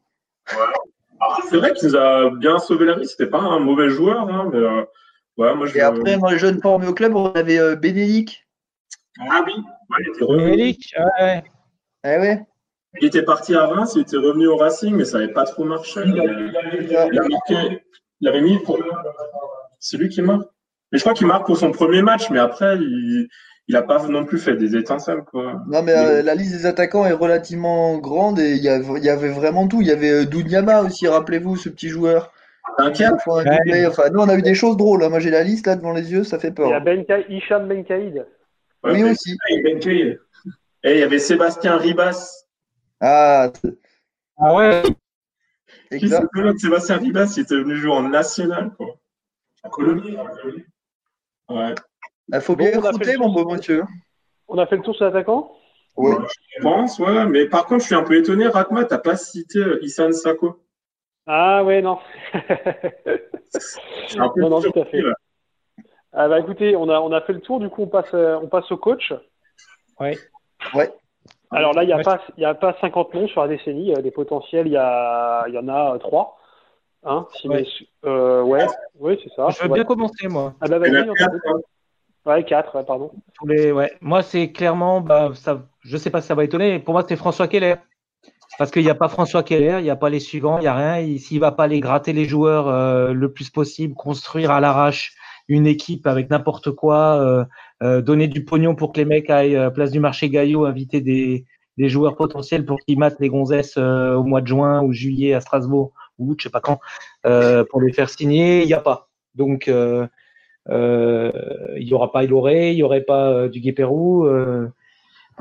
[1.49, 3.07] C'est vrai qu'il nous a bien sauvé la vie.
[3.07, 4.85] C'était pas un mauvais joueur, hein, mais euh,
[5.39, 5.77] ouais, moi je.
[5.77, 7.77] Et après, dans les jeunes formés au club, on avait euh.
[9.31, 9.53] Ah oui.
[10.01, 10.25] Il, était
[11.21, 11.45] ouais.
[12.05, 12.43] Eh ouais.
[13.01, 15.65] Il était parti à Reims, il était revenu au Racing, mais ça n'avait pas trop
[15.65, 16.01] marché.
[16.05, 17.83] Il a, il a marqué,
[18.21, 18.79] il avait mis pour.
[19.79, 20.49] C'est lui qui marque.
[20.93, 23.29] Mais je crois qu'il marque pour son premier match, mais après, il
[23.69, 25.63] il a pas non plus fait des étincelles, quoi.
[25.69, 29.05] Non, mais euh, la liste des attaquants est relativement grande et il y avait, il
[29.05, 29.81] y avait vraiment tout.
[29.81, 32.33] Il y avait euh, Doudiama aussi, rappelez-vous, ce petit joueur.
[32.79, 33.87] Doublé.
[33.87, 35.03] Enfin, nous, on a eu des choses drôles.
[35.05, 35.09] hein.
[35.09, 36.85] Moi, j'ai la liste là devant les yeux, ça fait Il y a peur.
[36.85, 38.27] ben Ka- Hicham Ben Kaïd.
[38.83, 39.37] Oui, Ben aussi.
[39.49, 40.19] Kaï, Ben Kaï.
[40.83, 42.45] Et il y avait Sébastien Ribas.
[43.01, 43.51] Ah,
[44.39, 44.83] Ah ouais
[45.91, 46.27] Qui exact.
[46.35, 48.89] c'est que Sébastien Ribas, il était venu jouer en national, quoi.
[49.63, 50.17] En Colombie.
[50.19, 50.65] en Colombie.
[51.49, 51.75] Ouais.
[52.33, 53.85] Il faut Bon, bien on a fait écouter, mon beau monsieur.
[54.49, 55.53] On a fait le tour sur l'attaquant?
[55.97, 56.15] Ouais.
[56.57, 57.27] Je pense, ouais.
[57.27, 60.59] Mais par contre, je suis un peu étonné, Ratma, t'as pas cité euh, Issan Sako.
[61.27, 61.99] Ah ouais, non.
[62.35, 62.41] Je
[64.09, 65.01] suis un peu Non, non, tout à fait.
[65.01, 65.15] là.
[66.13, 68.39] Ah bah écoutez, on a, on a fait le tour, du coup on passe, euh,
[68.41, 69.13] on passe au coach.
[69.99, 70.17] Ouais.
[71.51, 72.03] Alors là, il n'y a, Ouais.
[72.05, 74.77] pas- il y a pas 50 noms sur la décennie, euh, des potentiels, il y,
[74.77, 76.39] a, il y en a 3.
[77.05, 77.63] Hein, si Ouais.
[77.63, 78.67] mes- euh, ouais,
[78.99, 79.49] oui, c'est ça.
[79.51, 79.75] Je veux Ouais.
[79.75, 80.55] bien commencer, moi.
[80.61, 80.93] Ah bah vas-y,
[82.27, 83.11] Ouais, 4, pardon.
[83.35, 83.93] Tous les- ouais.
[84.01, 87.05] Moi, c'est clairement, bah, ça, je sais pas si ça va étonner, mais pour moi,
[87.07, 87.75] c'est François Keller.
[88.59, 90.67] Parce qu'il n'y a pas François Keller, il n'y a pas les suivants, il n'y
[90.69, 90.99] a rien.
[91.01, 95.15] Il- S'il va pas aller gratter les joueurs euh, le plus possible, construire à l'arrache
[95.49, 97.45] une équipe avec n'importe quoi, euh,
[97.83, 101.01] euh, donner du pognon pour que les mecs aillent euh, place du marché Gaillot, inviter
[101.01, 101.45] des,
[101.79, 105.41] des joueurs potentiels pour qu'ils matent les gonzesses au mois de juin ou juillet à
[105.41, 106.79] Strasbourg ou je sais pas quand,
[107.71, 109.09] pour les faire signer, il n'y a pas.
[109.35, 109.69] Donc,
[110.71, 114.27] il n'y aura pas Iloré, il n'y aurait pas euh, du Guépérou.
[114.27, 114.69] euh,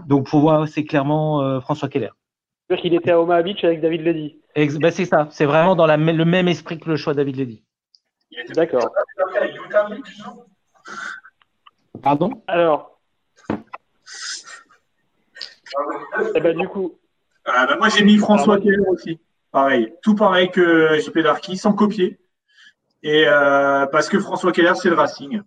[0.08, 2.10] donc, pour moi, c'est clairement euh, François Keller.
[2.68, 4.40] C'est-à-dire qu'il était à Omaha Beach avec David Ledy.
[4.56, 7.36] Ben, c'est ça, c'est vraiment dans la, le même esprit que le choix de David
[7.36, 7.64] Ledy.
[8.56, 8.90] D'accord.
[12.02, 12.42] Pardon?
[12.48, 13.00] Alors.
[16.36, 16.94] Eh ben du coup,
[17.46, 19.20] Ah, bah, moi, j'ai mis François Keller aussi.
[19.52, 19.94] Pareil.
[20.02, 22.20] Tout pareil que JP Darky, sans copier.
[23.04, 25.42] Et euh, parce que François Keller, c'est le Racing.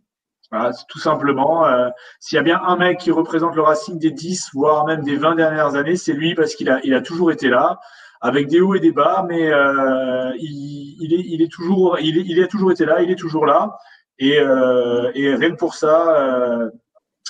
[0.52, 1.66] Voilà, tout simplement.
[1.66, 1.88] euh,
[2.20, 5.16] S'il y a bien un mec qui représente le Racing des 10, voire même des
[5.16, 7.80] 20 dernières années, c'est lui parce qu'il a, il a toujours été là,
[8.20, 12.18] avec des hauts et des bas, mais euh, il, il, est, il, est toujours, il,
[12.18, 13.76] est, il a toujours été là, il est toujours là.
[14.18, 16.70] Et, euh, et rien que pour ça, euh,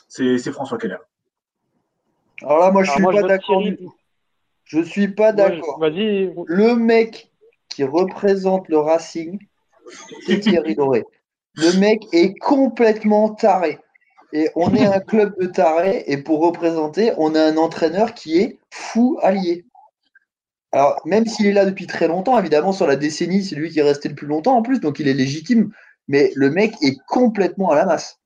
[0.09, 0.99] c'est François Keller.
[2.43, 3.61] Alors là, moi, je alors suis moi, je pas d'accord.
[3.61, 3.77] Thierry.
[3.77, 3.95] du tout.
[4.65, 5.79] Je suis pas d'accord.
[5.79, 6.35] Vas-y.
[6.47, 7.31] Le mec
[7.69, 9.39] qui représente le Racing,
[10.27, 11.05] c'est Thierry Doré.
[11.55, 13.79] Le mec est complètement taré.
[14.33, 18.39] Et on est un club de tarés, et pour représenter, on a un entraîneur qui
[18.39, 19.65] est fou allié.
[20.73, 23.79] Alors, même s'il est là depuis très longtemps, évidemment, sur la décennie, c'est lui qui
[23.79, 25.71] est resté le plus longtemps en plus, donc il est légitime.
[26.09, 28.19] Mais le mec est complètement à la masse.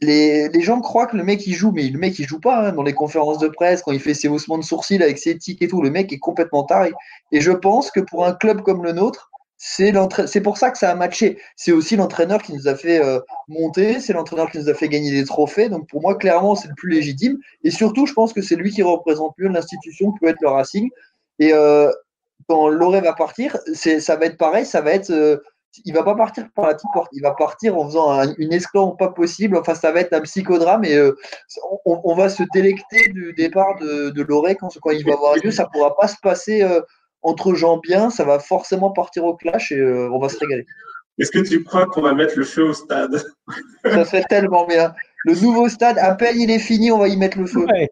[0.00, 2.72] Les, gens croient que le mec il joue, mais le mec il joue pas hein,
[2.72, 5.60] dans les conférences de presse, quand il fait ses haussements de sourcils avec ses tics
[5.60, 5.82] et tout.
[5.82, 6.92] Le mec est complètement taré.
[7.32, 9.27] Et je pense que pour un club comme le nôtre,
[9.58, 11.38] c'est pour ça que ça a matché.
[11.56, 14.88] C'est aussi l'entraîneur qui nous a fait euh, monter, c'est l'entraîneur qui nous a fait
[14.88, 15.68] gagner des trophées.
[15.68, 17.38] Donc pour moi, clairement, c'est le plus légitime.
[17.64, 20.48] Et surtout, je pense que c'est lui qui représente mieux l'institution que peut être le
[20.48, 20.88] Racing.
[21.40, 21.90] Et euh,
[22.48, 25.10] quand Loré va partir, ça va être pareil, ça va être.
[25.10, 25.38] euh,
[25.84, 28.52] il va pas partir par la petite porte, il va partir en faisant un- une
[28.52, 29.56] esclandre pas possible.
[29.56, 30.98] Enfin, ça va être un psychodrame et
[31.84, 35.50] on, va se délecter du départ de, de Loré quand, il va avoir lieu.
[35.50, 36.62] Ça pourra pas se passer
[37.22, 40.66] entre gens bien, ça va forcément partir au clash et euh, on va se régaler.
[41.18, 43.20] Est-ce que tu crois qu'on va mettre le feu au stade?
[43.84, 44.92] Ça serait tellement bien.
[45.24, 47.66] Le nouveau stade, à peine il est fini, on va y mettre le feu.
[47.66, 47.88] Ouais.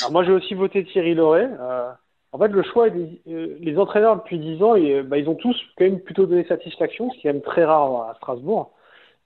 [0.00, 1.50] Alors moi, j'ai aussi voté Thierry Loret.
[1.60, 1.90] Euh,
[2.32, 5.34] en fait, le choix, des, euh, les entraîneurs depuis 10 ans, et, bah, ils ont
[5.34, 8.72] tous quand même plutôt donné satisfaction, ce qui est quand même très rare à Strasbourg.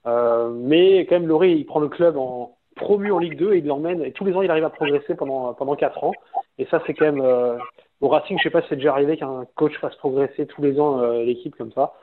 [0.05, 3.57] Euh, mais quand même, Loret, il prend le club en promu en Ligue 2 et
[3.59, 4.03] il l'emmène.
[4.03, 6.13] Et tous les ans, il arrive à progresser pendant, pendant 4 ans.
[6.57, 7.21] Et ça, c'est quand même.
[7.21, 7.57] Euh,
[8.01, 10.79] au Racing, je sais pas si c'est déjà arrivé qu'un coach fasse progresser tous les
[10.79, 11.93] ans euh, l'équipe comme ça.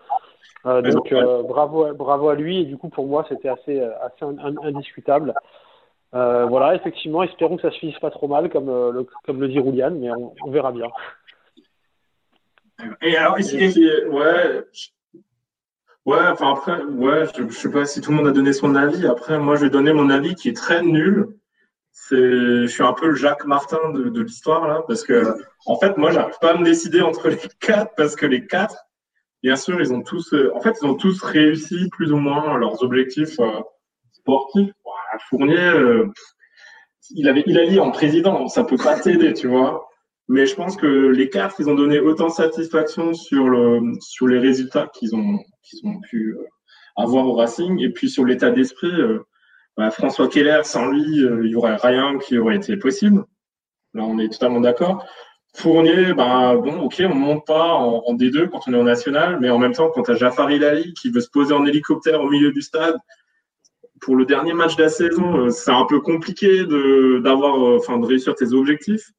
[0.67, 2.61] Euh, donc, euh, bravo, à- bravo à lui.
[2.61, 5.33] Et du coup, pour moi, c'était assez, assez in- in- indiscutable.
[6.15, 9.41] Euh, voilà, effectivement, espérons que ça se finisse pas trop mal, comme, euh, le, comme
[9.41, 10.89] le dit Roulian, mais on, on verra bien.
[13.03, 14.89] Et alors, ouais, je-
[16.07, 18.75] ouais, enfin après, ouais, je, je sais pas si tout le monde a donné son
[18.75, 19.07] avis.
[19.07, 21.29] Après, moi, je vais donner mon avis qui est très nul.
[21.93, 25.35] C'est, je suis un peu le Jacques Martin de, de l'histoire là, parce que
[25.67, 28.87] en fait, moi, j'arrive pas à me décider entre les quatre, parce que les quatre,
[29.43, 32.57] bien sûr, ils ont tous, euh, en fait, ils ont tous réussi plus ou moins
[32.59, 33.61] leurs objectifs euh,
[34.13, 34.73] sportifs.
[35.31, 36.13] Fournier, euh,
[37.11, 39.89] il avait Hilali en président, ça peut pas t'aider, tu vois.
[40.29, 44.27] Mais je pense que les quatre, ils ont donné autant de satisfaction sur, le, sur
[44.27, 46.45] les résultats qu'ils ont, qu'ils ont pu euh,
[46.97, 47.81] avoir au Racing.
[47.81, 49.21] Et puis sur l'état d'esprit, euh,
[49.77, 53.25] bah, François Keller, sans lui, euh, il y aurait rien qui aurait été possible.
[53.95, 55.07] Là, on est totalement d'accord.
[55.55, 59.39] Fournier, bah, bon, ok, on monte pas en, en D2 quand on est en national,
[59.41, 62.21] mais en même temps, quand tu as Jafar Hilali qui veut se poser en hélicoptère
[62.21, 62.97] au milieu du stade,
[64.01, 68.05] pour le dernier match de la saison, c'est un peu compliqué de, d'avoir, enfin, de
[68.05, 69.13] réussir tes objectifs.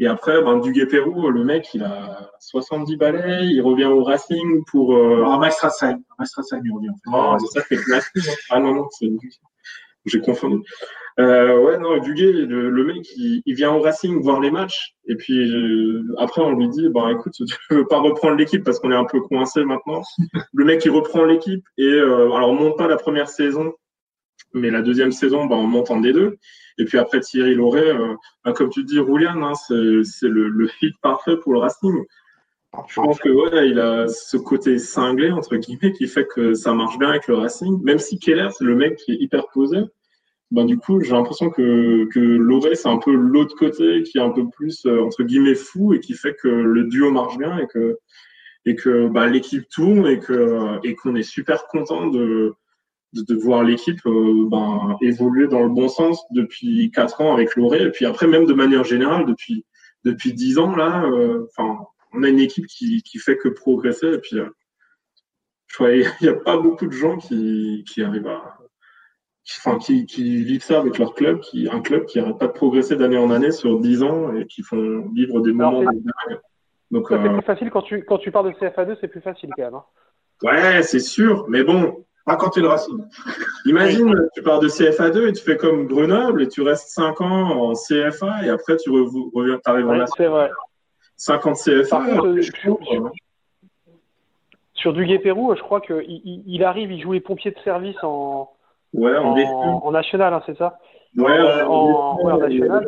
[0.00, 4.62] Et après, ben, Duguay Pérou, le mec, il a 70 balais, il revient au Racing
[4.70, 4.94] pour.
[4.96, 5.24] Euh...
[5.26, 5.38] Ah.
[5.38, 6.00] Maestrasheim,
[6.64, 6.88] il revient.
[7.12, 9.08] Oh, c'est ça, c'est Ah non, non, c'est
[10.08, 10.62] j'ai confondu.
[11.18, 14.94] Euh, ouais, non, Duguay, le, le mec, il, il, vient au Racing voir les matchs.
[15.08, 17.44] Et puis euh, après, on lui dit, bah écoute, tu
[17.74, 20.02] veux pas reprendre l'équipe parce qu'on est un peu coincé maintenant.
[20.52, 23.74] le mec, il reprend l'équipe et euh, alors on monte pas la première saison,
[24.54, 26.34] mais la deuxième saison, bah, on monte en D2.
[26.78, 28.14] Et puis après Thierry Lauré, euh,
[28.44, 32.04] bah, comme tu dis, Roulian, hein, c'est le, le fit parfait pour le Racing.
[32.88, 36.74] Je pense que ouais, il a ce côté cinglé entre guillemets qui fait que ça
[36.74, 37.82] marche bien avec le Racing.
[37.82, 39.78] Même si Keller, c'est le mec qui est hyper posé,
[40.50, 44.22] ben du coup, j'ai l'impression que, que Loré, c'est un peu l'autre côté qui est
[44.22, 47.58] un peu plus, euh, entre guillemets, fou et qui fait que le duo marche bien
[47.58, 47.98] et que,
[48.64, 52.54] et que bah, l'équipe tourne et que et qu'on est super content de,
[53.12, 57.82] de, voir l'équipe euh, ben, évoluer dans le bon sens depuis quatre ans avec Loré
[57.82, 59.64] et puis après même de manière générale depuis
[60.04, 61.78] depuis dix ans là euh, enfin
[62.12, 64.36] on a une équipe qui, qui fait que progresser et puis
[65.66, 68.58] je crois il n'y a pas beaucoup de gens qui, qui arrivent à
[69.56, 72.52] enfin, qui, qui, vivent ça avec leur club, qui, un club qui n'arrête pas de
[72.52, 76.00] progresser d'année en année sur 10 ans et qui font vivre des moments de
[76.90, 77.32] Donc, c'est euh...
[77.32, 79.74] plus facile quand tu, quand tu parles de CFA2, c'est plus facile quand même.
[79.74, 79.84] Hein.
[80.42, 82.98] Ouais, c'est sûr, mais bon, es le Racing.
[83.66, 87.70] Imagine, tu pars de CFA2 et tu fais comme Grenoble et tu restes 5 ans
[87.70, 90.50] en CFA et après tu reviens, t'arrives ouais, en C'est vrai.
[91.16, 91.96] 50 CFA.
[91.96, 93.12] Par contre, euh, sur, sur,
[94.74, 97.96] sur Duguay Pérou, je crois qu'il il, il arrive, il joue les pompiers de service
[98.02, 98.50] en,
[98.94, 100.78] Ouais, en, en, en national, hein, c'est ça?
[101.16, 102.84] Ouais, en, en, en national.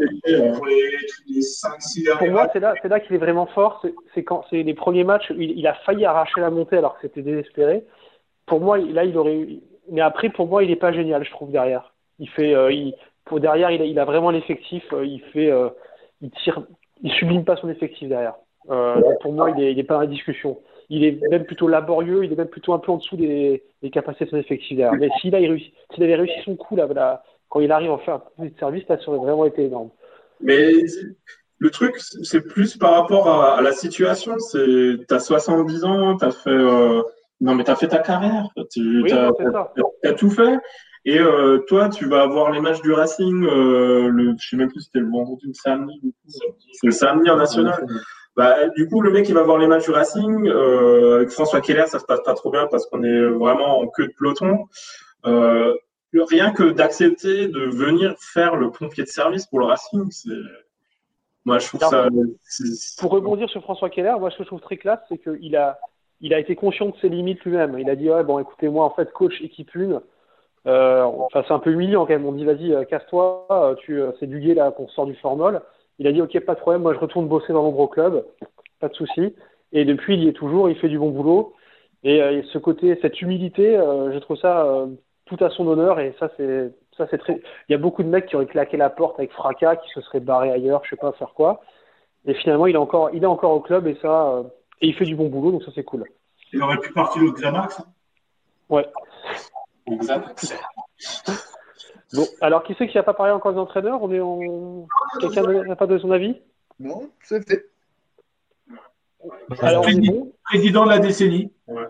[0.55, 0.91] Pour les,
[1.29, 3.85] les 5-6 Pour moi, c'est là, c'est là qu'il est vraiment fort.
[4.15, 7.01] C'est quand c'est les premiers matchs, il, il, a failli arracher la montée alors que
[7.03, 7.85] c'était désespéré.
[8.51, 9.47] Pour moi, là, il aurait.
[9.93, 11.95] Mais après, pour moi, il n'est pas génial, je trouve derrière.
[12.19, 12.91] Il fait, euh,
[13.25, 14.83] pour derrière, il a, vraiment l'effectif.
[14.93, 15.69] Euh, il fait, euh,
[16.21, 16.61] il tire,
[17.19, 18.35] sublime pas son effectif derrière.
[19.23, 20.59] Pour moi, il est, il est pas la discussion
[20.93, 24.25] il est même plutôt laborieux, il est même plutôt un peu en dessous des, capacités
[24.25, 24.99] de son effectif derrière.
[24.99, 28.49] Mais s'il réussi, avait réussi son coup là, là, quand il arrive à un peu
[28.49, 29.91] de service, ça aurait vraiment été énorme.
[30.41, 30.73] Mais
[31.59, 34.37] le truc, c'est plus par rapport à, à la situation.
[34.41, 37.03] C'est, t'as 70 ans, t'as fait, euh,
[37.41, 39.31] non mais t'as fait ta carrière, tu oui, as,
[40.05, 40.59] as, tout fait.
[41.07, 44.69] Et euh, toi, tu vas avoir les matchs du Racing, euh, le, je sais même
[44.69, 46.15] plus si c'était le vendredi ou le samedi.
[46.27, 47.87] C'est le samedi en national.
[48.37, 50.47] Bah, du coup, le mec, il va voir les matchs du Racing.
[50.47, 53.89] Euh, avec François Keller, ça se passe pas trop bien parce qu'on est vraiment en
[53.89, 54.67] queue de peloton.
[55.25, 55.75] Euh,
[56.13, 60.31] rien que d'accepter de venir faire le pompier de service pour le Racing, c'est.
[61.47, 62.09] Moi, je trouve ça.
[62.99, 65.79] Pour rebondir sur François Keller, moi, ce que je trouve très classe, c'est qu'il a,
[66.21, 67.79] il a été conscient de ses limites lui-même.
[67.79, 70.01] Il a dit, ouais, bon, écoutez, moi, en fait, coach équipe une.
[70.67, 72.27] Euh, enfin, c'est un peu humiliant quand même.
[72.27, 75.63] On dit, vas-y, casse-toi, tu, c'est du gay là qu'on sort du formol.
[76.01, 78.25] Il a dit ok, pas de problème, moi je retourne bosser dans l'ombre club,
[78.81, 79.35] pas de souci.
[79.73, 81.55] Et depuis, il y est toujours, il fait du bon boulot.
[82.05, 84.87] Et, euh, ce côté, cette humilité, euh, je trouve ça euh,
[85.27, 86.01] tout à son honneur.
[86.01, 87.35] Et ça, c'est ça, c'est très.
[87.69, 90.01] Il y a beaucoup de mecs qui auraient claqué la porte avec fracas, qui se
[90.01, 91.61] seraient barrés ailleurs, je sais pas faire quoi.
[92.27, 94.43] Et finalement, il est encore, il est encore au club et ça,
[94.81, 96.05] et il fait du bon boulot, donc ça c'est cool.
[96.53, 97.81] Il aurait pu partir au Xamax.
[97.81, 97.87] Hein
[98.69, 98.87] ouais.
[99.89, 100.55] Xamax.
[102.13, 104.03] Bon, alors qui c'est qui n'a pas parlé encore des entraîneurs?
[104.03, 104.87] On est en...
[105.21, 106.41] Quelqu'un n'a pas donné son avis?
[106.81, 107.71] Non, c'est fait.
[109.61, 111.53] Alors, on est bon Président de la décennie.
[111.69, 111.87] Ouais.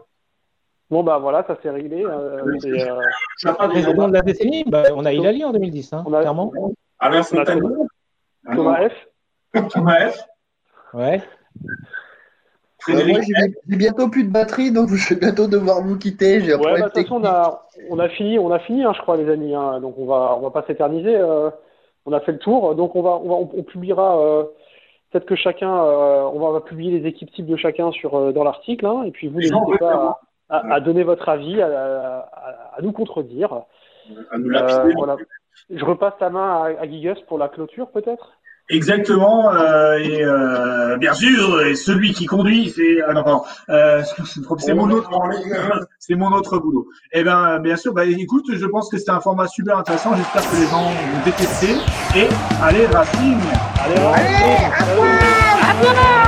[0.91, 2.05] Bon, bah voilà, ça s'est réglé.
[2.05, 3.69] Euh, euh...
[3.69, 6.21] Président de la décennie, bah, on a Hilali en 2010, hein, on a...
[6.21, 6.53] clairement.
[6.99, 7.23] Alain.
[7.23, 9.69] Thomas F.
[9.71, 10.27] Thomas F.
[10.93, 11.23] Ouais.
[12.89, 13.21] Euh,
[13.69, 16.41] j'ai bientôt plus de batterie, donc je vais bientôt devoir vous quitter.
[16.41, 18.93] J'ai ouais, bah, de toute façon, on a, on a fini, on a fini, hein,
[18.95, 19.55] je crois, les amis.
[19.55, 21.17] Hein, donc on va, on va pas s'éterniser.
[21.17, 21.51] Euh,
[22.07, 24.21] on a fait le tour, donc on va, on, va, on, on publiera.
[24.21, 24.45] Euh,
[25.11, 28.45] Peut-être que chacun, on, va, on va publier les équipes types de chacun sur dans
[28.45, 32.29] l'article, hein, et puis vous n'hésitez pas à, à, à, donner votre avis, à,
[32.73, 33.65] à nous contredire.
[34.31, 34.95] À nous lapider.
[34.97, 35.17] voilà.
[35.69, 38.33] Je repasse la main à, à pour la clôture, peut-être?
[38.71, 44.01] Exactement, euh, et euh, bien sûr, et celui qui conduit, c'est ah non, pardon, euh,
[44.59, 45.11] c'est mon autre,
[45.99, 46.87] c'est mon autre boulot.
[47.13, 50.15] Eh ben, bien sûr, bah écoute, je pense que c'était un format super intéressant.
[50.17, 51.75] J'espère que les gens vont détester.
[52.15, 52.29] Et
[52.63, 53.39] allez Racing,
[53.85, 55.19] allez, allez, allez, allez, allez,
[55.63, 56.20] allez, allez